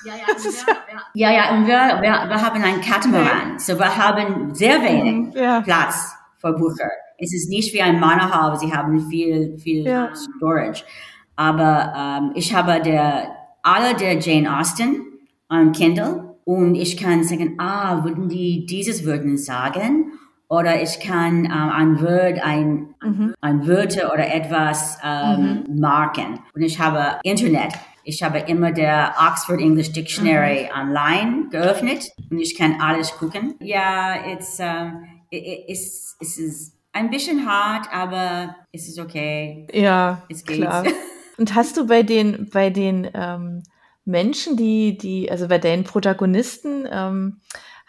Ja, 0.07 0.15
ja, 0.15 0.35
und 0.35 0.43
wir, 0.45 0.75
ja, 1.15 1.31
ja, 1.33 1.55
und 1.55 1.67
wir, 1.67 2.01
wir, 2.01 2.29
wir 2.29 2.43
haben 2.43 2.63
einen 2.63 2.81
Katamaran. 2.81 3.59
So 3.59 3.79
wir 3.79 3.95
haben 3.97 4.55
sehr 4.55 4.81
wenig 4.83 5.35
Ja. 5.35 5.61
Platz 5.61 6.13
für 6.39 6.53
Bücher. 6.55 6.89
Es 7.19 7.35
ist 7.35 7.51
nicht 7.51 7.75
wie 7.75 7.83
ein 7.83 8.01
Monohaul, 8.01 8.59
sie 8.59 8.73
haben 8.73 9.09
viel, 9.11 9.59
viel 9.59 9.87
Ja. 9.87 10.11
Storage. 10.15 10.85
Aber 11.37 11.93
ähm, 11.97 12.33
ich 12.35 12.55
habe 12.55 12.81
der, 12.81 13.31
alle 13.63 13.95
der 13.95 14.19
Jane 14.19 14.59
Austen 14.59 15.03
am 15.49 15.73
Kindle 15.73 16.37
und 16.45 16.75
ich 16.75 16.97
kann 16.97 17.23
sagen, 17.25 17.57
ah, 17.59 18.03
würden 18.05 18.29
die 18.29 18.65
dieses 18.65 19.05
würden 19.05 19.37
sagen? 19.37 20.10
Oder 20.51 20.83
ich 20.83 20.99
kann 20.99 21.45
ähm, 21.45 21.53
ein 21.53 22.01
Wort, 22.03 22.45
ein, 22.45 22.95
ein 23.41 23.67
Wörter 23.69 24.13
oder 24.13 24.35
etwas 24.35 24.99
ähm, 25.03 25.65
marken. 25.69 26.41
Und 26.55 26.63
ich 26.63 26.81
habe 26.81 27.21
Internet. 27.23 27.73
Ich 28.03 28.23
habe 28.25 28.41
immer 28.41 28.73
der 28.73 29.15
Oxford 29.17 29.61
English 29.61 29.93
Dictionary 29.93 30.69
online 30.77 31.49
geöffnet 31.51 32.11
und 32.31 32.41
ich 32.41 32.57
kann 32.59 32.81
alles 32.81 33.13
gucken. 33.13 33.55
Ja, 33.61 34.17
it's, 34.27 34.59
um, 34.59 35.05
it, 35.31 35.47
it, 35.47 35.65
it's, 35.69 36.17
es 36.21 36.37
ist 36.37 36.77
ein 36.93 37.11
bisschen 37.11 37.47
hart, 37.47 37.87
aber 37.93 38.57
es 38.73 38.89
ist 38.89 38.99
okay. 38.99 39.69
Ja, 39.73 40.23
Es 40.29 40.45
geht. 40.45 40.57
klar. 40.57 40.85
Und 41.39 41.55
hast 41.55 41.77
du 41.79 41.87
bei 41.87 42.03
den, 42.03 42.51
bei 42.53 42.69
den 42.69 43.09
ähm, 43.15 43.63
Menschen, 44.05 44.57
die, 44.59 44.99
die, 44.99 45.31
also 45.31 45.49
bei 45.49 45.57
deinen 45.57 45.85
Protagonisten, 45.85 46.87
ähm, 46.91 47.41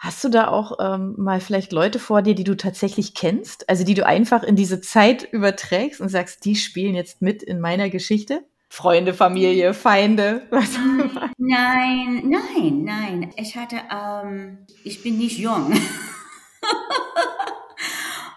hast 0.02 0.22
du 0.24 0.28
da 0.28 0.48
auch 0.48 0.78
ähm, 0.80 1.14
mal 1.16 1.40
vielleicht 1.40 1.70
Leute 1.70 2.00
vor 2.00 2.22
dir, 2.22 2.34
die 2.34 2.42
du 2.42 2.56
tatsächlich 2.56 3.14
kennst? 3.14 3.68
Also 3.68 3.84
die 3.84 3.94
du 3.94 4.04
einfach 4.04 4.42
in 4.42 4.56
diese 4.56 4.80
Zeit 4.80 5.32
überträgst 5.32 6.00
und 6.00 6.08
sagst, 6.08 6.44
die 6.44 6.56
spielen 6.56 6.96
jetzt 6.96 7.22
mit 7.22 7.42
in 7.42 7.60
meiner 7.60 7.88
Geschichte? 7.88 8.44
Freunde, 8.68 9.14
Familie, 9.14 9.74
Feinde, 9.74 10.42
was 10.50 10.74
auch 10.74 11.04
immer. 11.04 11.30
Nein, 11.38 12.28
nein, 12.28 12.82
nein. 12.82 13.32
Ich 13.36 13.56
hatte, 13.56 13.76
ähm, 13.92 14.58
ich 14.82 15.04
bin 15.04 15.18
nicht 15.18 15.38
jung. 15.38 15.72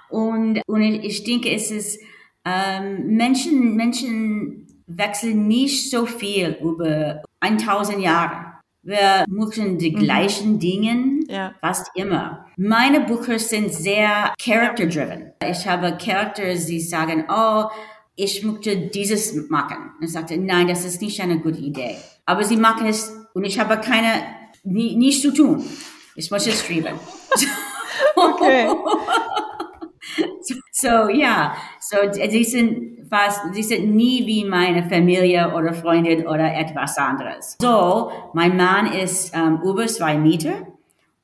und, 0.10 0.62
und 0.68 0.82
ich 0.82 1.24
denke, 1.24 1.50
es 1.50 1.72
ist, 1.72 2.00
ähm, 2.46 3.16
Menschen, 3.16 3.76
Menschen 3.76 4.84
wechseln 4.86 5.48
nicht 5.48 5.90
so 5.90 6.06
viel 6.06 6.60
über 6.62 7.24
1000 7.40 8.02
Jahre. 8.02 8.54
Wir 8.84 9.26
machen 9.28 9.80
die 9.80 9.94
gleichen 9.94 10.60
Dinge 10.60 11.15
Ja. 11.28 11.54
fast 11.60 11.90
immer. 11.96 12.46
Meine 12.58 13.02
Bücher 13.02 13.40
sind 13.40 13.74
sehr 13.74 14.34
character-driven. 14.42 15.34
Ich 15.48 15.68
habe 15.68 15.98
Characters, 15.98 16.66
die 16.66 16.80
sagen, 16.80 17.26
oh, 17.30 17.66
ich 18.16 18.44
möchte 18.44 18.78
dieses 18.78 19.50
machen. 19.50 19.92
Und 20.00 20.06
ich 20.06 20.12
sagte, 20.12 20.38
nein, 20.38 20.68
das 20.68 20.86
ist 20.86 21.02
nicht 21.02 21.22
eine 21.22 21.40
gute 21.40 21.60
Idee. 21.60 21.96
Aber 22.26 22.44
sie 22.44 22.58
machen 22.58 22.88
es 22.88 23.12
und 23.34 23.44
ich 23.44 23.60
habe 23.60 23.78
keine, 23.78 24.24
nie, 24.64 24.96
nichts 24.96 25.22
zu 25.22 25.34
tun. 25.34 25.64
Ich 26.16 26.32
muss 26.32 26.48
es 26.48 26.66
schreiben. 26.66 27.00
Okay. 28.16 28.68
So, 30.42 30.56
so 30.72 31.10
ja, 31.10 31.56
so 31.80 31.98
sie 32.14 32.44
sind 32.44 33.08
fast, 33.10 33.42
sie 33.54 33.64
sind 33.64 33.96
nie 33.96 34.26
wie 34.26 34.46
meine 34.46 34.88
Familie 34.88 35.54
oder 35.56 35.74
Freundin 35.74 36.28
oder 36.28 36.54
etwas 36.56 36.98
anderes. 36.98 37.56
So, 37.62 38.12
mein 38.34 38.56
Mann 38.56 38.88
ist 38.88 39.36
ähm, 39.36 39.60
über 39.64 39.88
zwei 39.88 40.18
Meter 40.18 40.68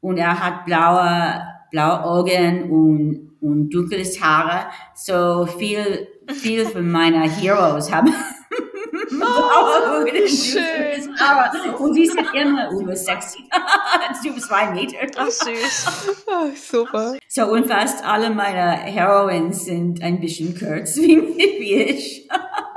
und 0.01 0.17
er 0.17 0.39
hat 0.39 0.65
blaue, 0.65 1.41
blaue 1.69 2.03
Augen 2.03 2.69
und, 2.69 3.37
und 3.39 3.69
dunkles 3.69 4.21
Haare. 4.21 4.65
So 4.95 5.45
viel, 5.45 6.07
viel 6.27 6.65
von 6.65 6.91
meiner 6.91 7.29
Heroes 7.29 7.91
haben 7.91 8.13
blaue 9.09 9.27
Augen 9.27 9.99
und 9.99 10.07
dunkles 10.07 10.45
schön. 10.47 10.61
Und 11.77 11.93
sie 11.93 12.07
sind 12.07 12.33
immer 12.33 12.71
über 12.71 12.95
60, 12.95 13.41
über 14.25 14.37
zwei 14.39 14.71
Meter. 14.71 14.97
Ach, 15.17 15.29
süß. 15.29 15.85
Super. 16.55 17.15
So, 17.27 17.45
und 17.45 17.67
fast 17.67 18.03
alle 18.03 18.29
meine 18.29 18.77
Heroines 18.77 19.65
sind 19.65 20.01
ein 20.01 20.19
bisschen 20.19 20.57
kurz 20.57 20.97
wie, 20.97 21.21
wie 21.37 21.73
ich. 21.83 22.27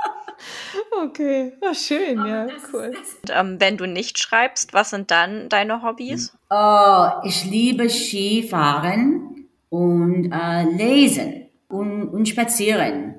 Okay. 1.03 1.53
Ah, 1.61 1.73
schön, 1.73 2.25
ja, 2.25 2.47
cool. 2.71 2.91
Und, 3.23 3.31
ähm, 3.33 3.57
wenn 3.59 3.77
du 3.77 3.85
nicht 3.85 4.17
schreibst, 4.17 4.73
was 4.73 4.91
sind 4.91 5.11
dann 5.11 5.49
deine 5.49 5.81
Hobbys? 5.81 6.33
Oh, 6.49 7.07
ich 7.23 7.45
liebe 7.45 7.89
Skifahren 7.89 9.47
und 9.69 10.31
äh, 10.31 10.63
lesen 10.63 11.47
und, 11.67 12.09
und 12.09 12.27
spazieren. 12.27 13.15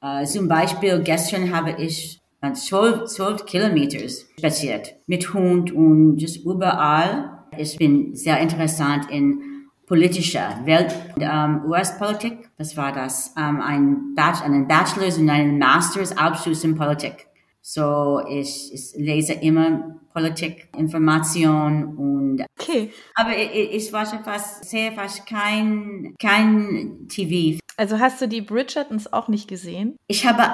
Äh, 0.00 0.24
zum 0.26 0.48
Beispiel 0.48 1.00
gestern 1.02 1.54
habe 1.54 1.74
ich 1.78 2.20
äh, 2.40 2.52
zwölf, 2.52 3.06
zwölf 3.06 3.44
Kilometer 3.46 3.98
spaziert 4.38 4.94
mit 5.06 5.32
Hund 5.34 5.72
und 5.72 6.18
just 6.18 6.44
überall. 6.44 7.44
Ich 7.56 7.76
bin 7.76 8.14
sehr 8.14 8.38
interessant 8.38 9.10
in 9.10 9.47
politischer 9.88 10.60
Welt, 10.64 10.94
ähm, 11.18 11.62
US-Politik. 11.66 12.50
Was 12.58 12.76
war 12.76 12.92
das? 12.92 13.34
Ähm, 13.36 13.60
ein 13.60 14.14
Bach 14.14 14.44
einen 14.44 14.68
Bachelor's 14.68 15.18
und 15.18 15.30
einen 15.30 15.58
Master's 15.58 16.16
Abschluss 16.16 16.62
in 16.62 16.76
Politik. 16.76 17.26
So, 17.62 18.20
ich, 18.28 18.72
ich 18.72 18.92
lese 18.96 19.32
immer 19.32 19.96
Politik, 20.12 20.68
Information 20.76 21.96
und 21.96 22.44
Okay. 22.58 22.90
aber 23.14 23.36
ich, 23.36 23.72
ich 23.74 23.92
war 23.92 24.06
schon 24.06 24.24
fast, 24.24 24.64
sehe 24.64 24.92
fast 24.92 25.26
kein, 25.26 26.14
kein 26.20 27.08
TV. 27.08 27.58
Also 27.76 27.98
hast 27.98 28.20
du 28.20 28.28
die 28.28 28.40
Bridgertons 28.42 29.12
auch 29.12 29.28
nicht 29.28 29.48
gesehen? 29.48 29.96
Ich 30.06 30.26
habe 30.26 30.44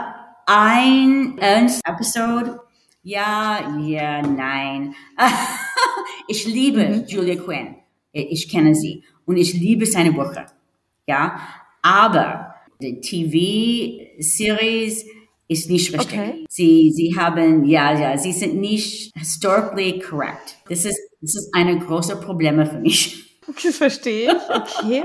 ein 0.46 1.38
Ernst 1.38 1.80
Episode. 1.86 2.60
Ja, 3.02 3.76
ja, 3.80 4.22
nein. 4.22 4.94
ich 6.28 6.46
liebe 6.46 7.04
Julia 7.06 7.36
Quinn. 7.36 7.76
Ich, 8.12 8.30
ich 8.30 8.48
kenne 8.48 8.74
sie. 8.74 9.04
Und 9.26 9.36
ich 9.36 9.54
liebe 9.54 9.86
seine 9.86 10.12
Bücher. 10.12 10.46
Ja. 11.06 11.40
Aber 11.82 12.54
die 12.80 13.00
TV-Series 13.00 15.04
ist 15.48 15.70
nicht 15.70 15.92
richtig. 15.92 16.18
Okay. 16.18 16.44
Sie, 16.48 16.92
sie 16.94 17.16
haben, 17.16 17.64
ja, 17.64 17.98
ja, 17.98 18.16
sie 18.16 18.32
sind 18.32 18.56
nicht 18.56 19.12
historically 19.16 19.98
correct. 19.98 20.58
Das 20.68 20.84
ist, 20.84 20.98
das 21.20 21.34
ist 21.34 21.54
eine 21.54 21.78
große 21.78 22.16
Probleme 22.16 22.66
für 22.66 22.78
mich. 22.78 23.38
Das 23.62 23.76
verstehe 23.76 24.32
ich. 24.32 24.50
Okay. 24.50 25.04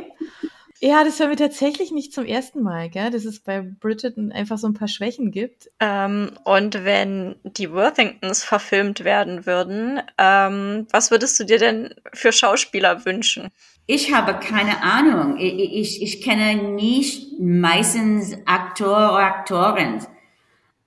Ja, 0.81 1.03
das 1.03 1.19
hören 1.19 1.31
wir 1.31 1.37
tatsächlich 1.37 1.91
nicht 1.91 2.13
zum 2.13 2.25
ersten 2.25 2.63
Mal, 2.63 2.89
gell? 2.89 3.11
dass 3.11 3.25
es 3.25 3.41
bei 3.41 3.61
Bridgerton 3.61 4.31
einfach 4.31 4.57
so 4.57 4.65
ein 4.65 4.73
paar 4.73 4.87
Schwächen 4.87 5.29
gibt. 5.29 5.69
Ähm, 5.81 6.31
und 6.45 6.85
wenn 6.85 7.35
die 7.43 7.73
Worthingtons 7.73 8.45
verfilmt 8.45 9.03
werden 9.03 9.45
würden, 9.45 10.01
ähm, 10.17 10.87
was 10.89 11.11
würdest 11.11 11.37
du 11.37 11.43
dir 11.43 11.59
denn 11.59 11.93
für 12.13 12.31
Schauspieler 12.31 13.03
wünschen? 13.03 13.49
Ich 13.91 14.13
habe 14.13 14.35
keine 14.35 14.83
Ahnung. 14.83 15.37
Ich, 15.39 15.73
ich, 15.73 16.01
ich 16.03 16.21
kenne 16.21 16.73
nicht 16.73 17.39
meistens 17.39 18.37
Aktor 18.45 19.13
oder 19.13 19.17
Aktoren. 19.17 20.05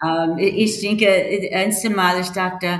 Ähm, 0.00 0.38
ich 0.38 0.80
denke, 0.80 1.06
das 1.06 1.50
erste 1.50 1.90
Mal, 1.90 2.20
ich 2.20 2.28
dachte, 2.28 2.78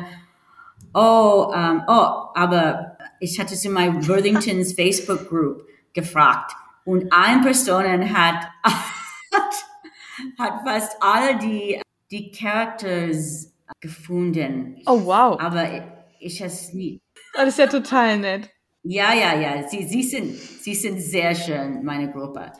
oh, 0.94 1.50
ähm, 1.52 1.82
oh, 1.88 2.30
aber 2.36 2.96
ich 3.18 3.40
hatte 3.40 3.56
zu 3.56 3.68
meinem 3.70 4.06
Worthingtons 4.06 4.72
Facebook 4.76 5.28
Group 5.28 5.66
gefragt 5.92 6.52
und 6.84 7.12
eine 7.12 7.42
Person 7.42 7.84
hat, 8.16 8.48
hat, 8.62 8.84
hat 10.38 10.52
fast 10.64 10.96
alle 11.00 11.36
die, 11.36 11.82
die 12.12 12.30
Characters 12.30 13.52
gefunden. 13.80 14.80
Oh, 14.86 15.04
wow. 15.04 15.40
Aber 15.40 15.68
ich 16.20 16.40
es 16.40 16.72
nie. 16.72 17.00
Oh, 17.34 17.38
das 17.38 17.48
ist 17.48 17.58
ja 17.58 17.66
total 17.66 18.18
nett. 18.18 18.52
Ja, 18.84 19.12
ja, 19.14 19.34
ja. 19.38 19.68
Sie, 19.68 19.84
sie, 19.86 20.02
sind, 20.02 20.34
sie 20.36 20.74
sind 20.74 21.00
sehr 21.00 21.34
schön, 21.34 21.84
meine 21.84 22.10
Gruppe. 22.10 22.52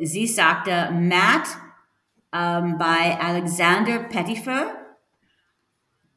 Sie 0.00 0.26
sagte, 0.26 0.90
Matt 0.92 1.46
ähm, 2.32 2.76
bei 2.78 3.18
Alexander 3.20 4.00
Pettifer, 4.00 4.72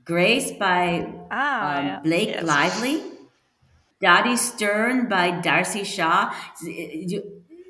Grace 0.05 0.57
bei 0.57 1.07
Ah, 1.29 1.79
ähm, 1.79 1.87
ja. 1.87 1.99
Blake 1.99 2.31
Yes. 2.31 2.41
Lively, 2.41 3.01
Dottie 4.01 4.37
Stern 4.37 5.09
bei 5.09 5.31
Darcy 5.41 5.85
Shaw. 5.85 6.31
Sie, 6.55 7.05
sie- 7.07 7.23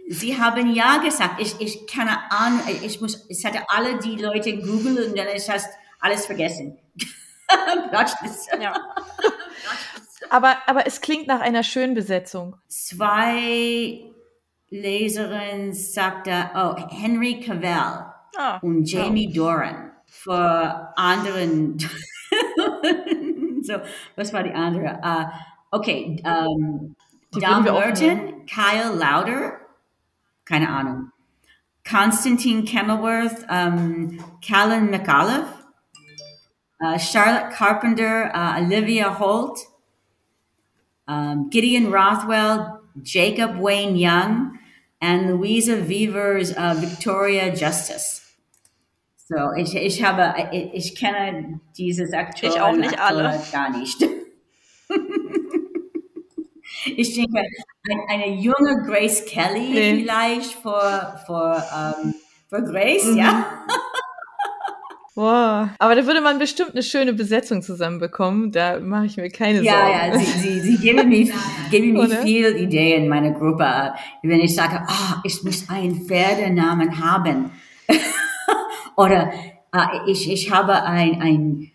sie 0.09 0.37
haben 0.39 0.73
ja 0.73 0.97
gesagt, 0.97 1.41
ich, 1.41 1.59
ich 1.59 1.87
keine 1.87 2.31
Ahnung, 2.31 2.61
ich 2.83 3.01
muss, 3.01 3.25
ich 3.29 3.45
hatte 3.45 3.61
alle 3.69 3.97
die 3.99 4.15
Leute 4.17 4.57
googeln 4.57 4.97
und 5.09 5.17
dann 5.17 5.27
ist 5.27 5.49
das 5.49 5.65
alles 5.99 6.25
vergessen. 6.25 6.77
Ja. 8.61 8.73
Aber, 10.29 10.57
aber 10.67 10.85
es 10.87 11.01
klingt 11.01 11.27
nach 11.27 11.41
einer 11.41 11.63
schönen 11.63 11.95
Besetzung. 11.95 12.55
Zwei 12.67 14.01
Leserinnen 14.69 15.73
sagte, 15.73 16.51
oh, 16.55 16.75
Henry 16.89 17.39
Cavell 17.39 18.05
Ah, 18.37 18.59
und 18.61 18.85
Jamie 18.85 19.31
Doran 19.31 19.91
für 20.05 20.93
anderen. 20.95 21.77
so, 23.63 23.73
was 24.15 24.31
war 24.33 24.43
die 24.43 24.53
andere? 24.53 24.99
Uh, 25.03 25.25
okay, 25.71 26.21
um, 26.23 26.95
Die 27.33 27.39
Don 27.39 27.63
Merton, 27.63 28.45
Kyle 28.45 28.95
Lauder, 28.95 29.59
keine 30.45 30.69
Ahnung. 30.69 31.11
Constantine 31.89 32.63
Kenilworth, 32.63 33.45
um, 33.49 34.19
Callan 34.41 34.89
McAuliffe, 34.89 35.65
uh, 36.81 36.97
Charlotte 36.97 37.49
Carpenter, 37.51 38.31
uh, 38.33 38.63
Olivia 38.63 39.19
Holt, 39.19 39.59
um, 41.09 41.49
Gideon 41.49 41.91
Rothwell, 41.91 42.79
Jacob 43.03 43.57
Wayne 43.59 43.95
Young, 43.97 44.59
and 45.01 45.31
Louisa 45.31 45.75
Vivers 45.77 46.53
uh, 46.55 46.75
Victoria 46.79 47.53
Justice. 47.55 48.21
So, 49.27 49.51
ich, 49.57 49.75
ich 49.75 50.03
habe, 50.03 50.33
ich, 50.51 50.73
ich 50.73 50.95
kenne 50.95 51.59
dieses 51.77 52.13
Akteur 52.13 52.49
Ich 52.49 52.61
auch 52.61 52.75
nicht 52.75 52.99
alle. 52.99 53.39
gar 53.51 53.69
nicht. 53.77 54.01
ich 56.97 57.13
denke, 57.15 57.39
ein, 57.39 57.99
eine 58.09 58.35
junge 58.35 58.83
Grace 58.85 59.25
Kelly 59.25 59.69
Nee. 59.69 59.95
vielleicht 60.01 60.53
für, 60.53 61.19
für, 61.25 61.63
ähm, 62.03 62.13
für 62.49 62.63
Grace, 62.63 63.05
Mhm. 63.05 63.17
ja. 63.17 63.45
Wow. 65.19 65.67
Aber 65.79 65.95
da 65.95 66.05
würde 66.05 66.21
man 66.21 66.39
bestimmt 66.39 66.71
eine 66.71 66.81
schöne 66.81 67.11
Besetzung 67.11 67.61
zusammenbekommen. 67.61 68.53
Da 68.53 68.79
mache 68.79 69.05
ich 69.05 69.17
mir 69.17 69.29
keine 69.29 69.61
Ja, 69.61 69.73
Sorgen. 69.73 70.13
ja, 70.13 70.19
sie, 70.19 70.39
sie, 70.39 70.59
sie 70.61 70.77
geben 70.77 71.09
mir, 71.09 71.33
geben 71.71 71.91
mir 71.91 72.03
Oder? 72.03 72.21
viel 72.21 72.55
Ideen, 72.55 73.09
meine 73.09 73.33
Gruppe. 73.33 73.93
Wenn 74.23 74.39
ich 74.39 74.55
sage, 74.55 74.81
ah, 74.87 75.19
ich 75.25 75.43
muss 75.43 75.67
einen 75.67 76.05
Pferdenamen 76.07 77.03
haben. 77.03 77.51
Oder 78.95 79.33
ah, 79.73 80.03
ich, 80.07 80.31
ich 80.31 80.51
habe 80.51 80.83
ein, 80.83 81.21
ein, 81.21 81.71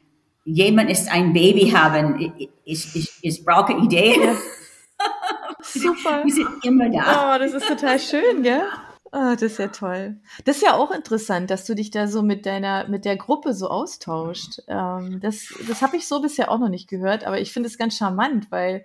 jemand 0.46 0.90
ist 0.90 1.12
ein 1.12 1.34
Baby 1.34 1.68
haben. 1.70 2.32
Ich, 2.38 2.48
ich, 2.64 2.96
ich, 2.96 3.12
ich 3.20 3.44
brauche 3.44 3.74
Ideen. 3.74 4.22
Super. 5.60 6.22
Die 6.24 6.30
sind 6.30 6.48
immer 6.62 6.88
da. 6.88 7.34
Oh, 7.34 7.38
das 7.38 7.52
ist 7.52 7.68
total 7.68 8.00
schön, 8.00 8.42
gell? 8.42 8.62
Oh, 9.16 9.30
das 9.34 9.42
ist 9.42 9.58
ja 9.60 9.68
toll. 9.68 10.16
Das 10.44 10.56
ist 10.56 10.62
ja 10.62 10.74
auch 10.74 10.90
interessant, 10.90 11.48
dass 11.50 11.64
du 11.66 11.74
dich 11.76 11.92
da 11.92 12.08
so 12.08 12.22
mit 12.22 12.46
deiner, 12.46 12.88
mit 12.88 13.04
der 13.04 13.16
Gruppe 13.16 13.54
so 13.54 13.68
austauscht. 13.68 14.60
Ähm, 14.66 15.20
das 15.20 15.54
das 15.68 15.82
habe 15.82 15.96
ich 15.96 16.08
so 16.08 16.20
bisher 16.20 16.50
auch 16.50 16.58
noch 16.58 16.68
nicht 16.68 16.88
gehört, 16.88 17.24
aber 17.24 17.40
ich 17.40 17.52
finde 17.52 17.68
es 17.68 17.78
ganz 17.78 17.96
charmant, 17.96 18.50
weil, 18.50 18.84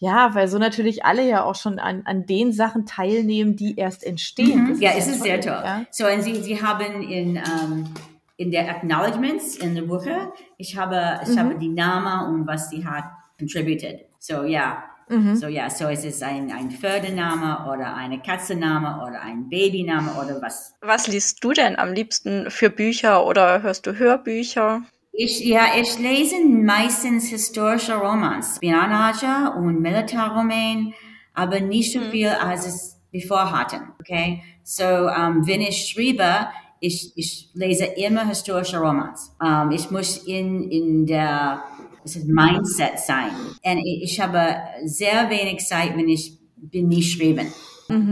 ja, 0.00 0.34
weil 0.34 0.48
so 0.48 0.58
natürlich 0.58 1.04
alle 1.04 1.24
ja 1.28 1.44
auch 1.44 1.54
schon 1.54 1.78
an, 1.78 2.02
an 2.06 2.26
den 2.26 2.52
Sachen 2.52 2.86
teilnehmen, 2.86 3.54
die 3.54 3.76
erst 3.76 4.02
entstehen. 4.02 4.64
Mhm. 4.74 4.80
Ja, 4.80 4.90
es 4.96 5.06
ist 5.06 5.22
sehr 5.22 5.40
toll. 5.40 5.52
Ja. 5.64 5.84
So, 5.92 6.06
und 6.08 6.22
sie, 6.22 6.42
sie 6.42 6.60
haben 6.60 7.02
in, 7.02 7.36
ähm, 7.36 7.94
in 8.36 8.50
der 8.50 8.68
Acknowledgements 8.68 9.56
in 9.56 9.76
der 9.76 9.82
Buche, 9.82 10.32
ich 10.56 10.76
habe, 10.76 11.20
ich 11.22 11.28
Mhm. 11.28 11.38
habe 11.38 11.54
die 11.56 11.68
Namen 11.68 12.34
und 12.34 12.46
was 12.48 12.68
sie 12.70 12.84
hat 12.84 13.04
contributed. 13.38 14.06
So, 14.18 14.42
ja. 14.42 14.82
Mhm. 15.08 15.36
So, 15.36 15.46
ja, 15.46 15.70
so 15.70 15.86
es 15.86 16.04
ist 16.04 16.22
ein, 16.22 16.52
ein 16.52 16.70
Pferdename 16.70 17.72
oder 17.72 17.94
eine 17.94 18.20
Katzenname 18.20 19.02
oder 19.06 19.20
ein 19.22 19.48
Babyname 19.48 20.12
oder 20.12 20.40
was. 20.42 20.74
was 20.80 21.06
liest 21.06 21.42
du 21.42 21.52
denn 21.52 21.78
am 21.78 21.92
liebsten 21.92 22.50
für 22.50 22.70
Bücher 22.70 23.24
oder 23.24 23.62
hörst 23.62 23.86
du 23.86 23.98
Hörbücher? 23.98 24.82
Ich, 25.12 25.44
ja, 25.44 25.66
ich 25.80 25.98
lese 25.98 26.36
meistens 26.44 27.28
historische 27.28 27.94
Romans, 27.94 28.56
Spionage 28.56 29.52
und 29.56 29.80
Militärroman, 29.80 30.94
aber 31.34 31.60
nicht 31.60 31.92
so 31.92 32.00
viel, 32.00 32.28
als 32.28 32.66
es 32.66 33.00
bevor 33.10 33.50
hatten, 33.50 33.92
okay? 34.00 34.42
So, 34.62 34.84
ähm, 34.84 35.46
wenn 35.46 35.62
ich 35.62 35.88
schreibe, 35.88 36.48
ich, 36.80 37.12
ich 37.16 37.50
lese 37.54 37.84
immer 37.84 38.26
historische 38.28 38.78
Romans. 38.78 39.34
Ähm, 39.44 39.70
ich 39.72 39.90
muss 39.90 40.18
in, 40.18 40.70
in 40.70 41.06
der 41.06 41.62
es 42.04 42.16
ist 42.16 42.26
Mindset 42.26 42.98
sein. 42.98 43.30
Und 43.62 43.78
ich, 43.78 44.20
habe 44.20 44.56
sehr 44.84 45.30
wenig 45.30 45.66
Zeit, 45.66 45.96
wenn 45.96 46.08
ich 46.08 46.38
bin 46.56 46.88
nicht 46.88 47.16
schreiben. 47.16 47.46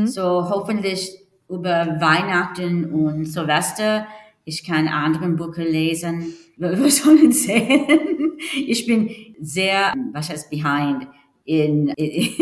So 0.07 0.49
hoffentlich 0.49 1.13
über 1.49 2.01
Weihnachten 2.01 2.93
und 2.93 3.27
Silvester. 3.27 4.07
Ich 4.45 4.65
kann 4.65 4.89
andere 4.89 5.29
Bücher 5.29 5.65
lesen. 5.65 6.35
Was 6.57 6.99
soll 6.99 7.19
ich 7.19 7.43
sagen? 7.43 8.39
Ich 8.67 8.87
bin 8.87 9.11
sehr, 9.41 9.93
was 10.13 10.31
heißt 10.31 10.51
behind 10.51 11.07
in, 11.45 11.89
in, 11.89 12.35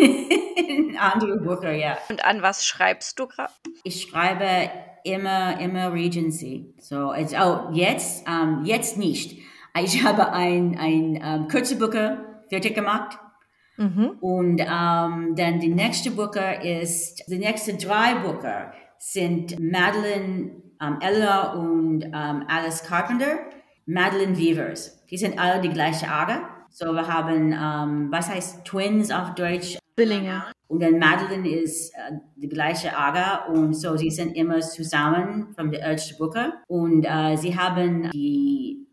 in 0.68 0.96
andere 0.96 1.38
Bücher, 1.38 1.72
ja. 1.72 1.98
Und 2.08 2.24
an 2.24 2.42
was 2.42 2.64
schreibst 2.64 3.18
du 3.18 3.26
gerade? 3.26 3.52
Ich 3.82 4.02
schreibe 4.02 4.70
immer, 5.04 5.60
immer 5.60 5.92
Regency. 5.92 6.74
So, 6.78 7.12
it's, 7.12 7.34
oh, 7.34 7.70
jetzt, 7.72 8.24
ähm, 8.26 8.62
jetzt 8.64 8.96
nicht. 8.96 9.38
Ich 9.82 10.04
habe 10.04 10.32
ein, 10.32 10.78
ein 10.78 11.20
ähm, 11.22 11.48
kurze 11.48 11.76
Bücher 11.76 12.18
fertig 12.48 12.74
gemacht. 12.74 13.18
Mhm. 13.76 14.10
Und 14.20 14.60
ähm, 14.60 15.34
dann 15.34 15.58
die 15.58 15.74
nächste 15.74 16.12
Bücher 16.12 16.62
ist, 16.62 17.24
die 17.28 17.38
nächsten 17.38 17.78
drei 17.78 18.14
Bücher 18.14 18.72
sind 18.98 19.58
Madeline 19.58 20.62
ähm, 20.80 20.98
Eller 21.00 21.56
und 21.58 22.02
ähm, 22.04 22.44
Alice 22.46 22.84
Carpenter, 22.84 23.38
Madeline 23.86 24.38
Weavers. 24.38 25.04
Die 25.10 25.18
sind 25.18 25.38
alle 25.38 25.60
die 25.60 25.70
gleiche 25.70 26.08
Ager. 26.08 26.48
So 26.70 26.92
wir 26.92 27.06
haben, 27.06 27.52
ähm, 27.52 28.08
was 28.10 28.28
heißt 28.28 28.64
Twins 28.64 29.10
auf 29.10 29.34
Deutsch? 29.34 29.78
Zwillinge. 29.96 30.44
Und 30.66 30.82
dann 30.82 30.98
Madeline 30.98 31.48
ist 31.48 31.94
äh, 31.94 32.12
die 32.36 32.48
gleiche 32.48 32.96
Ager 32.96 33.48
und 33.48 33.74
so 33.74 33.96
sie 33.96 34.10
sind 34.10 34.36
immer 34.36 34.60
zusammen 34.60 35.52
von 35.54 35.70
der 35.70 35.82
ersten 35.82 36.16
Bücher 36.18 36.54
und 36.66 37.04
äh, 37.04 37.36
sie 37.36 37.56
haben 37.56 38.10
die 38.10 38.83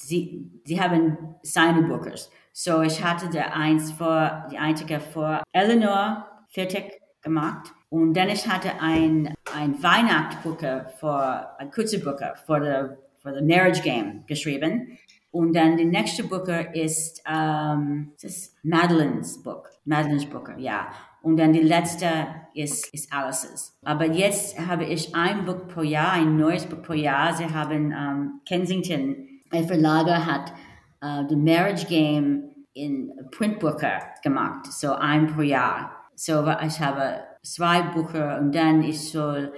sie, 0.00 0.50
sie 0.64 0.80
haben 0.80 1.36
seine 1.42 1.82
Bücher. 1.82 2.14
So 2.52 2.82
ich 2.82 3.02
hatte 3.02 3.28
der 3.28 3.54
eins 3.54 3.92
vor 3.92 4.46
die 4.50 4.58
einzige 4.58 5.00
vor 5.00 5.42
Eleanor 5.52 6.26
fertig 6.48 7.00
gemacht 7.22 7.72
und 7.88 8.14
dann 8.14 8.28
ich 8.28 8.46
hatte 8.48 8.80
ein 8.80 9.34
ein 9.54 9.82
Weihnachtsbücher 9.82 10.88
für 10.98 11.58
ein 11.58 11.70
kurze 11.70 11.98
Bücher 11.98 12.34
für 12.46 12.60
the 12.62 12.96
für 13.22 13.34
the 13.34 13.44
Marriage 13.44 13.82
Game 13.82 14.24
geschrieben 14.26 14.98
und 15.30 15.54
dann 15.54 15.76
die 15.76 15.84
nächste 15.84 16.24
Bücher 16.24 16.74
ist, 16.74 17.22
ähm, 17.28 18.12
das 18.14 18.24
ist 18.24 18.56
Madeline's 18.64 19.42
Book. 19.42 19.68
Madeline's 19.84 20.26
Book, 20.26 20.54
ja. 20.56 20.88
Und 21.20 21.36
dann 21.36 21.52
die 21.52 21.60
letzte 21.60 22.06
ist, 22.54 22.92
ist 22.94 23.12
Alice's. 23.12 23.76
Aber 23.82 24.06
jetzt 24.06 24.58
habe 24.58 24.84
ich 24.84 25.14
ein 25.14 25.44
Buch 25.44 25.66
pro 25.68 25.82
Jahr, 25.82 26.12
ein 26.12 26.36
neues 26.36 26.64
Buch 26.64 26.82
pro 26.82 26.94
Jahr. 26.94 27.34
Sie 27.34 27.44
haben 27.44 27.92
ähm, 27.92 28.40
Kensington, 28.46 29.27
Verlager 29.50 30.26
hat 30.26 30.52
äh, 31.00 31.24
The 31.28 31.36
Marriage 31.36 31.86
Game 31.86 32.44
in 32.74 33.10
Printbücher 33.30 34.00
gemacht. 34.22 34.66
So 34.72 34.92
ein 34.92 35.26
pro 35.26 35.42
Jahr. 35.42 36.10
So 36.14 36.46
ich 36.64 36.80
habe 36.80 37.20
zwei 37.42 37.82
Bücher 37.82 38.38
und 38.40 38.54
dann 38.54 38.82
ich 38.82 39.10
soll, 39.10 39.52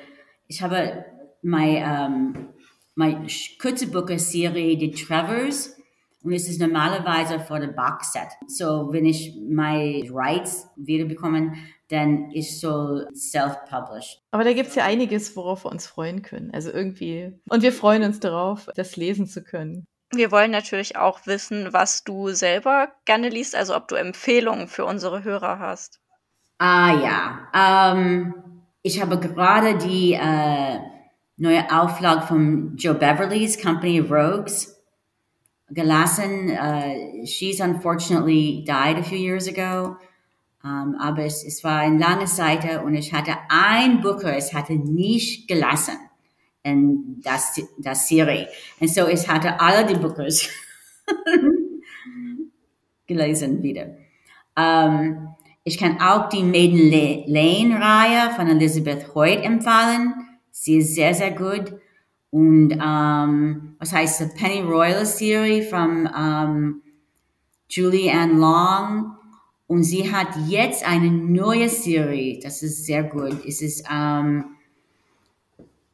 ich 0.46 0.62
habe 0.62 1.04
mein, 1.42 1.76
ähm, 1.76 2.48
meine 2.94 3.26
kurze 3.60 3.86
Bücher-Serie, 3.86 4.76
die 4.76 4.90
Trevors. 4.90 5.76
Und 6.22 6.32
es 6.32 6.48
ist 6.48 6.60
normalerweise 6.60 7.40
für 7.40 7.58
das 7.60 7.74
Boxset. 7.74 8.28
So, 8.46 8.92
wenn 8.92 9.06
ich 9.06 9.38
meine 9.48 10.02
Rights 10.12 10.68
wiederbekomme, 10.76 11.54
dann 11.90 12.30
ich 12.30 12.60
soll 12.60 13.08
self-publish. 13.14 14.20
Aber 14.30 14.44
da 14.44 14.52
gibt's 14.52 14.74
ja 14.74 14.84
einiges, 14.84 15.36
worauf 15.36 15.64
wir 15.64 15.70
uns 15.70 15.86
freuen 15.86 16.22
können. 16.22 16.50
Also 16.52 16.70
irgendwie. 16.70 17.32
Und 17.48 17.62
wir 17.62 17.72
freuen 17.72 18.02
uns 18.04 18.20
darauf, 18.20 18.68
das 18.76 18.96
lesen 18.96 19.26
zu 19.26 19.42
können. 19.42 19.86
Wir 20.12 20.32
wollen 20.32 20.50
natürlich 20.50 20.96
auch 20.96 21.26
wissen, 21.26 21.72
was 21.72 22.02
du 22.02 22.30
selber 22.30 22.88
gerne 23.04 23.28
liest, 23.28 23.54
also 23.54 23.76
ob 23.76 23.88
du 23.88 23.94
Empfehlungen 23.94 24.66
für 24.66 24.84
unsere 24.84 25.22
Hörer 25.22 25.58
hast. 25.58 26.00
Ah 26.58 26.94
ja, 27.00 27.92
ähm, 27.94 28.34
ich 28.82 29.00
habe 29.00 29.18
gerade 29.18 29.78
die 29.78 30.14
äh, 30.14 30.78
neue 31.36 31.70
Auflage 31.70 32.26
von 32.26 32.76
Joe 32.76 32.94
Beverly's 32.94 33.60
Company 33.60 34.00
Rogues 34.00 34.80
gelassen. 35.70 36.50
Uh, 36.50 37.24
she's 37.24 37.60
unfortunately 37.60 38.64
died 38.66 38.98
a 38.98 39.02
few 39.02 39.18
years 39.18 39.48
ago. 39.48 39.96
Um, 40.62 40.94
aber 41.00 41.24
es, 41.24 41.42
es 41.42 41.64
war 41.64 41.78
eine 41.78 41.98
lange 41.98 42.26
Seite 42.26 42.82
und 42.82 42.94
ich 42.94 43.14
hatte 43.14 43.32
ein 43.48 44.02
Buch, 44.02 44.22
es 44.24 44.52
hatte 44.52 44.74
nicht 44.74 45.48
gelassen 45.48 45.94
in 46.62 47.18
das, 47.22 47.58
das 47.78 48.06
Serie. 48.06 48.46
Und 48.78 48.88
so 48.90 49.08
ich 49.08 49.26
hatte 49.26 49.58
alle 49.58 49.86
die 49.86 49.94
Bücher 49.94 50.50
gelesen 53.06 53.62
wieder. 53.62 53.96
Um, 54.54 55.34
ich 55.64 55.78
kann 55.78 55.98
auch 55.98 56.28
die 56.28 56.42
Maiden 56.42 56.90
Lane-Reihe 57.26 58.34
von 58.34 58.48
Elizabeth 58.48 59.14
Hoyt 59.14 59.42
empfehlen. 59.42 60.12
Sie 60.50 60.78
ist 60.78 60.94
sehr, 60.94 61.14
sehr 61.14 61.30
gut. 61.30 61.72
Und 62.30 62.74
um, 62.74 63.76
was 63.78 63.92
heißt 63.94 64.20
die 64.20 64.38
Penny 64.38 64.60
Royal 64.60 65.06
Serie 65.06 65.62
von 65.62 66.80
Julie 67.70 68.10
Ann 68.10 68.38
Long. 68.38 69.19
Und 69.70 69.84
sie 69.84 70.12
hat 70.12 70.34
jetzt 70.48 70.84
eine 70.84 71.12
neue 71.12 71.68
Serie. 71.68 72.40
Das 72.42 72.60
ist 72.60 72.86
sehr 72.86 73.04
gut. 73.04 73.44
Es 73.46 73.62
ist, 73.62 73.88
um, 73.88 74.56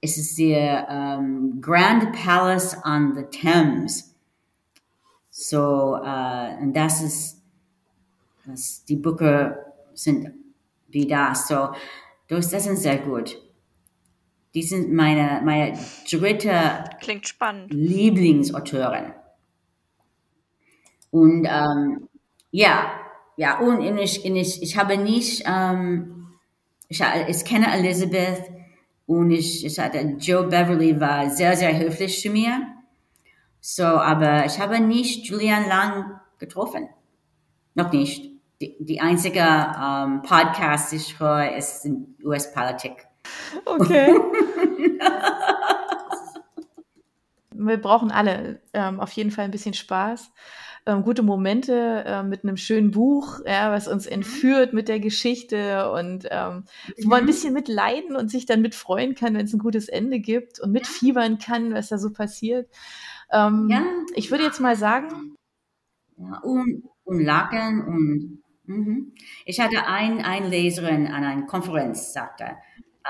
es 0.01 0.17
ist 0.17 0.39
der 0.39 1.19
um, 1.21 1.61
Grand 1.61 2.11
Palace 2.13 2.75
on 2.87 3.15
the 3.15 3.25
Thames. 3.25 4.15
So, 5.29 5.95
uh, 5.95 6.57
und 6.59 6.73
das 6.75 7.03
ist, 7.03 7.43
das, 8.47 8.83
die 8.87 8.97
Bücher 8.97 9.59
sind 9.93 10.33
wie 10.89 11.07
das. 11.07 11.47
So, 11.47 11.69
das, 12.29 12.49
das 12.49 12.65
sind 12.65 12.79
sehr 12.79 12.97
gut. 12.97 13.37
Die 14.55 14.63
sind 14.63 14.91
meine, 14.91 15.43
meine 15.45 15.79
dritte 16.11 16.85
Klingt 17.03 17.29
spannend. 17.29 17.75
Lieblingsautorin. 17.75 19.13
Und 21.11 21.47
ähm, 21.47 22.09
ja, 22.51 23.03
ja, 23.37 23.59
und 23.59 23.83
ich, 23.99 24.25
ich, 24.25 24.63
ich 24.63 24.77
habe 24.77 24.97
nicht, 24.97 25.45
ähm, 25.47 26.29
ich, 26.89 27.03
ich 27.29 27.45
kenne 27.45 27.73
Elizabeth 27.73 28.45
und 29.07 29.31
ich, 29.31 29.65
ich 29.65 29.79
hatte, 29.79 29.99
Joe 30.19 30.45
Beverly 30.45 30.99
war 31.01 31.31
sehr, 31.31 31.57
sehr 31.57 31.79
höflich 31.79 32.21
zu 32.21 32.31
mir. 32.31 32.67
So, 33.61 33.85
aber 33.85 34.47
ich 34.47 34.59
habe 34.59 34.81
nicht 34.81 35.27
Julian 35.27 35.69
Lang 35.69 36.21
getroffen. 36.39 36.89
Noch 37.75 37.93
nicht. 37.93 38.31
Die, 38.61 38.75
die 38.81 39.01
einzige 39.01 39.41
ähm, 39.41 40.23
Podcast, 40.23 40.93
die 40.93 40.97
ich 40.97 41.21
höre, 41.21 41.57
ist 41.57 41.85
in 41.85 42.17
US-Politik. 42.25 43.07
Okay. 43.65 44.15
Wir 47.59 47.77
brauchen 47.79 48.11
alle 48.11 48.61
ähm, 48.73 49.01
auf 49.01 49.13
jeden 49.13 49.31
Fall 49.31 49.45
ein 49.45 49.51
bisschen 49.51 49.75
Spaß, 49.75 50.31
ähm, 50.87 51.03
gute 51.03 51.23
Momente 51.23 52.05
äh, 52.07 52.23
mit 52.23 52.45
einem 52.45 52.57
schönen 52.57 52.93
Buch, 52.93 53.41
ja, 53.45 53.73
was 53.73 53.89
uns 53.89 54.07
entführt 54.07 54.73
mit 54.73 54.89
der 54.89 55.01
Geschichte 55.01 55.91
und 55.91 56.29
ähm, 56.31 56.65
wo 57.03 57.09
man 57.09 57.21
ein 57.21 57.27
bisschen 57.27 57.53
mitleiden 57.53 58.15
und 58.15 58.31
sich 58.31 58.47
dann 58.47 58.63
mitfreuen 58.63 59.17
kann, 59.17 59.35
wenn 59.35 59.47
es 59.47 59.53
ein 59.53 59.59
gutes 59.59 59.89
Ende 59.89 60.21
gibt 60.21 60.61
und 60.61 60.71
mitfiebern 60.71 61.39
kann, 61.39 61.75
was 61.75 61.89
da 61.89 61.99
so 61.99 62.13
passiert. 62.13 62.71
Ähm, 63.33 63.69
ja. 63.69 63.85
Ich 64.15 64.31
würde 64.31 64.45
jetzt 64.45 64.61
mal 64.61 64.77
sagen. 64.77 65.35
Ja, 66.19 66.39
und, 66.39 66.85
und 67.05 67.21
lachen 67.21 67.85
und 67.85 68.43
mhm. 68.65 69.13
ich 69.45 69.61
hatte 69.61 69.87
ein, 69.87 70.25
eine 70.25 70.49
Leserin 70.49 71.09
an 71.09 71.25
einer 71.25 71.47
Konferenz, 71.47 72.13
sagte, 72.13 72.53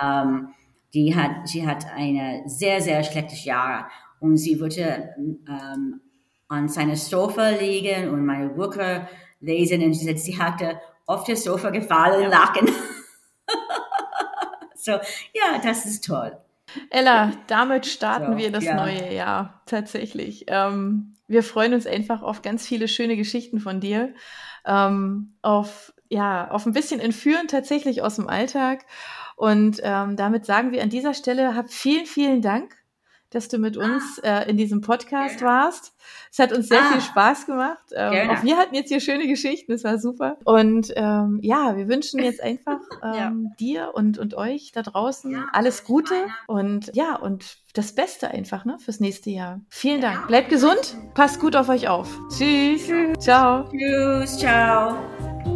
ähm, 0.02 0.48
die 0.94 1.14
hat, 1.14 1.46
sie 1.46 1.66
hat 1.66 1.86
eine 1.94 2.42
sehr, 2.46 2.80
sehr 2.80 3.04
schlechtes 3.04 3.44
Jahr 3.44 3.90
und 4.18 4.38
sie 4.38 4.58
wollte 4.58 5.10
ähm, 5.46 6.00
an 6.48 6.68
seiner 6.68 6.96
Sofa 6.96 7.50
liegen 7.50 8.10
und 8.10 8.24
meine 8.24 8.48
Bücher 8.48 9.08
lesen 9.40 9.82
und 9.82 9.94
sie, 9.94 10.16
sie 10.16 10.38
hatte 10.38 10.80
auf 11.06 11.24
das 11.24 11.44
Sofa 11.44 11.70
gefallen, 11.70 12.22
ja. 12.22 12.28
lachen. 12.28 12.66
so, 14.74 14.92
ja, 14.92 15.60
das 15.62 15.86
ist 15.86 16.04
toll. 16.04 16.36
Ella, 16.90 17.32
damit 17.46 17.86
starten 17.86 18.32
so, 18.32 18.38
wir 18.38 18.50
das 18.50 18.64
ja. 18.64 18.74
neue 18.74 19.12
Jahr 19.12 19.62
tatsächlich. 19.66 20.44
Ähm, 20.48 21.14
wir 21.28 21.42
freuen 21.42 21.74
uns 21.74 21.86
einfach 21.86 22.22
auf 22.22 22.42
ganz 22.42 22.66
viele 22.66 22.88
schöne 22.88 23.16
Geschichten 23.16 23.60
von 23.60 23.80
dir, 23.80 24.14
ähm, 24.64 25.34
auf 25.42 25.92
ja, 26.08 26.48
auf 26.52 26.66
ein 26.66 26.72
bisschen 26.72 27.00
entführen 27.00 27.48
tatsächlich 27.48 28.00
aus 28.00 28.14
dem 28.14 28.28
Alltag 28.28 28.84
und 29.34 29.80
ähm, 29.82 30.16
damit 30.16 30.46
sagen 30.46 30.70
wir 30.70 30.82
an 30.82 30.88
dieser 30.88 31.14
Stelle, 31.14 31.56
hab 31.56 31.70
vielen, 31.70 32.06
vielen 32.06 32.42
Dank, 32.42 32.76
dass 33.30 33.48
du 33.48 33.58
mit 33.58 33.76
uns 33.76 34.20
ah. 34.22 34.40
äh, 34.40 34.50
in 34.50 34.56
diesem 34.56 34.80
Podcast 34.80 35.38
Gerne. 35.38 35.52
warst. 35.52 35.94
Es 36.30 36.38
hat 36.38 36.52
uns 36.52 36.68
sehr 36.68 36.80
ah. 36.80 36.92
viel 36.92 37.00
Spaß 37.00 37.46
gemacht. 37.46 37.84
Ähm, 37.94 38.30
auch 38.30 38.42
wir 38.42 38.56
hatten 38.56 38.74
jetzt 38.74 38.88
hier 38.88 39.00
schöne 39.00 39.26
Geschichten, 39.26 39.72
das 39.72 39.84
war 39.84 39.98
super. 39.98 40.36
Und 40.44 40.92
ähm, 40.96 41.40
ja, 41.42 41.76
wir 41.76 41.88
wünschen 41.88 42.22
jetzt 42.22 42.42
einfach 42.42 42.80
ähm, 43.02 43.14
ja. 43.14 43.32
dir 43.58 43.90
und, 43.94 44.18
und 44.18 44.34
euch 44.34 44.72
da 44.72 44.82
draußen 44.82 45.30
ja, 45.32 45.46
alles 45.52 45.84
Gute 45.84 46.14
und 46.46 46.90
ja, 46.94 47.16
und 47.16 47.58
das 47.74 47.94
Beste 47.94 48.30
einfach 48.30 48.64
ne, 48.64 48.78
fürs 48.78 49.00
nächste 49.00 49.30
Jahr. 49.30 49.60
Vielen 49.68 50.00
Dank. 50.00 50.28
Bleibt 50.28 50.48
gesund, 50.48 50.96
passt 51.14 51.40
gut 51.40 51.56
auf 51.56 51.68
euch 51.68 51.88
auf. 51.88 52.08
Tschüss. 52.30 52.90
Ciao. 53.18 53.68
Tschüss, 53.70 54.38
ciao. 54.38 55.55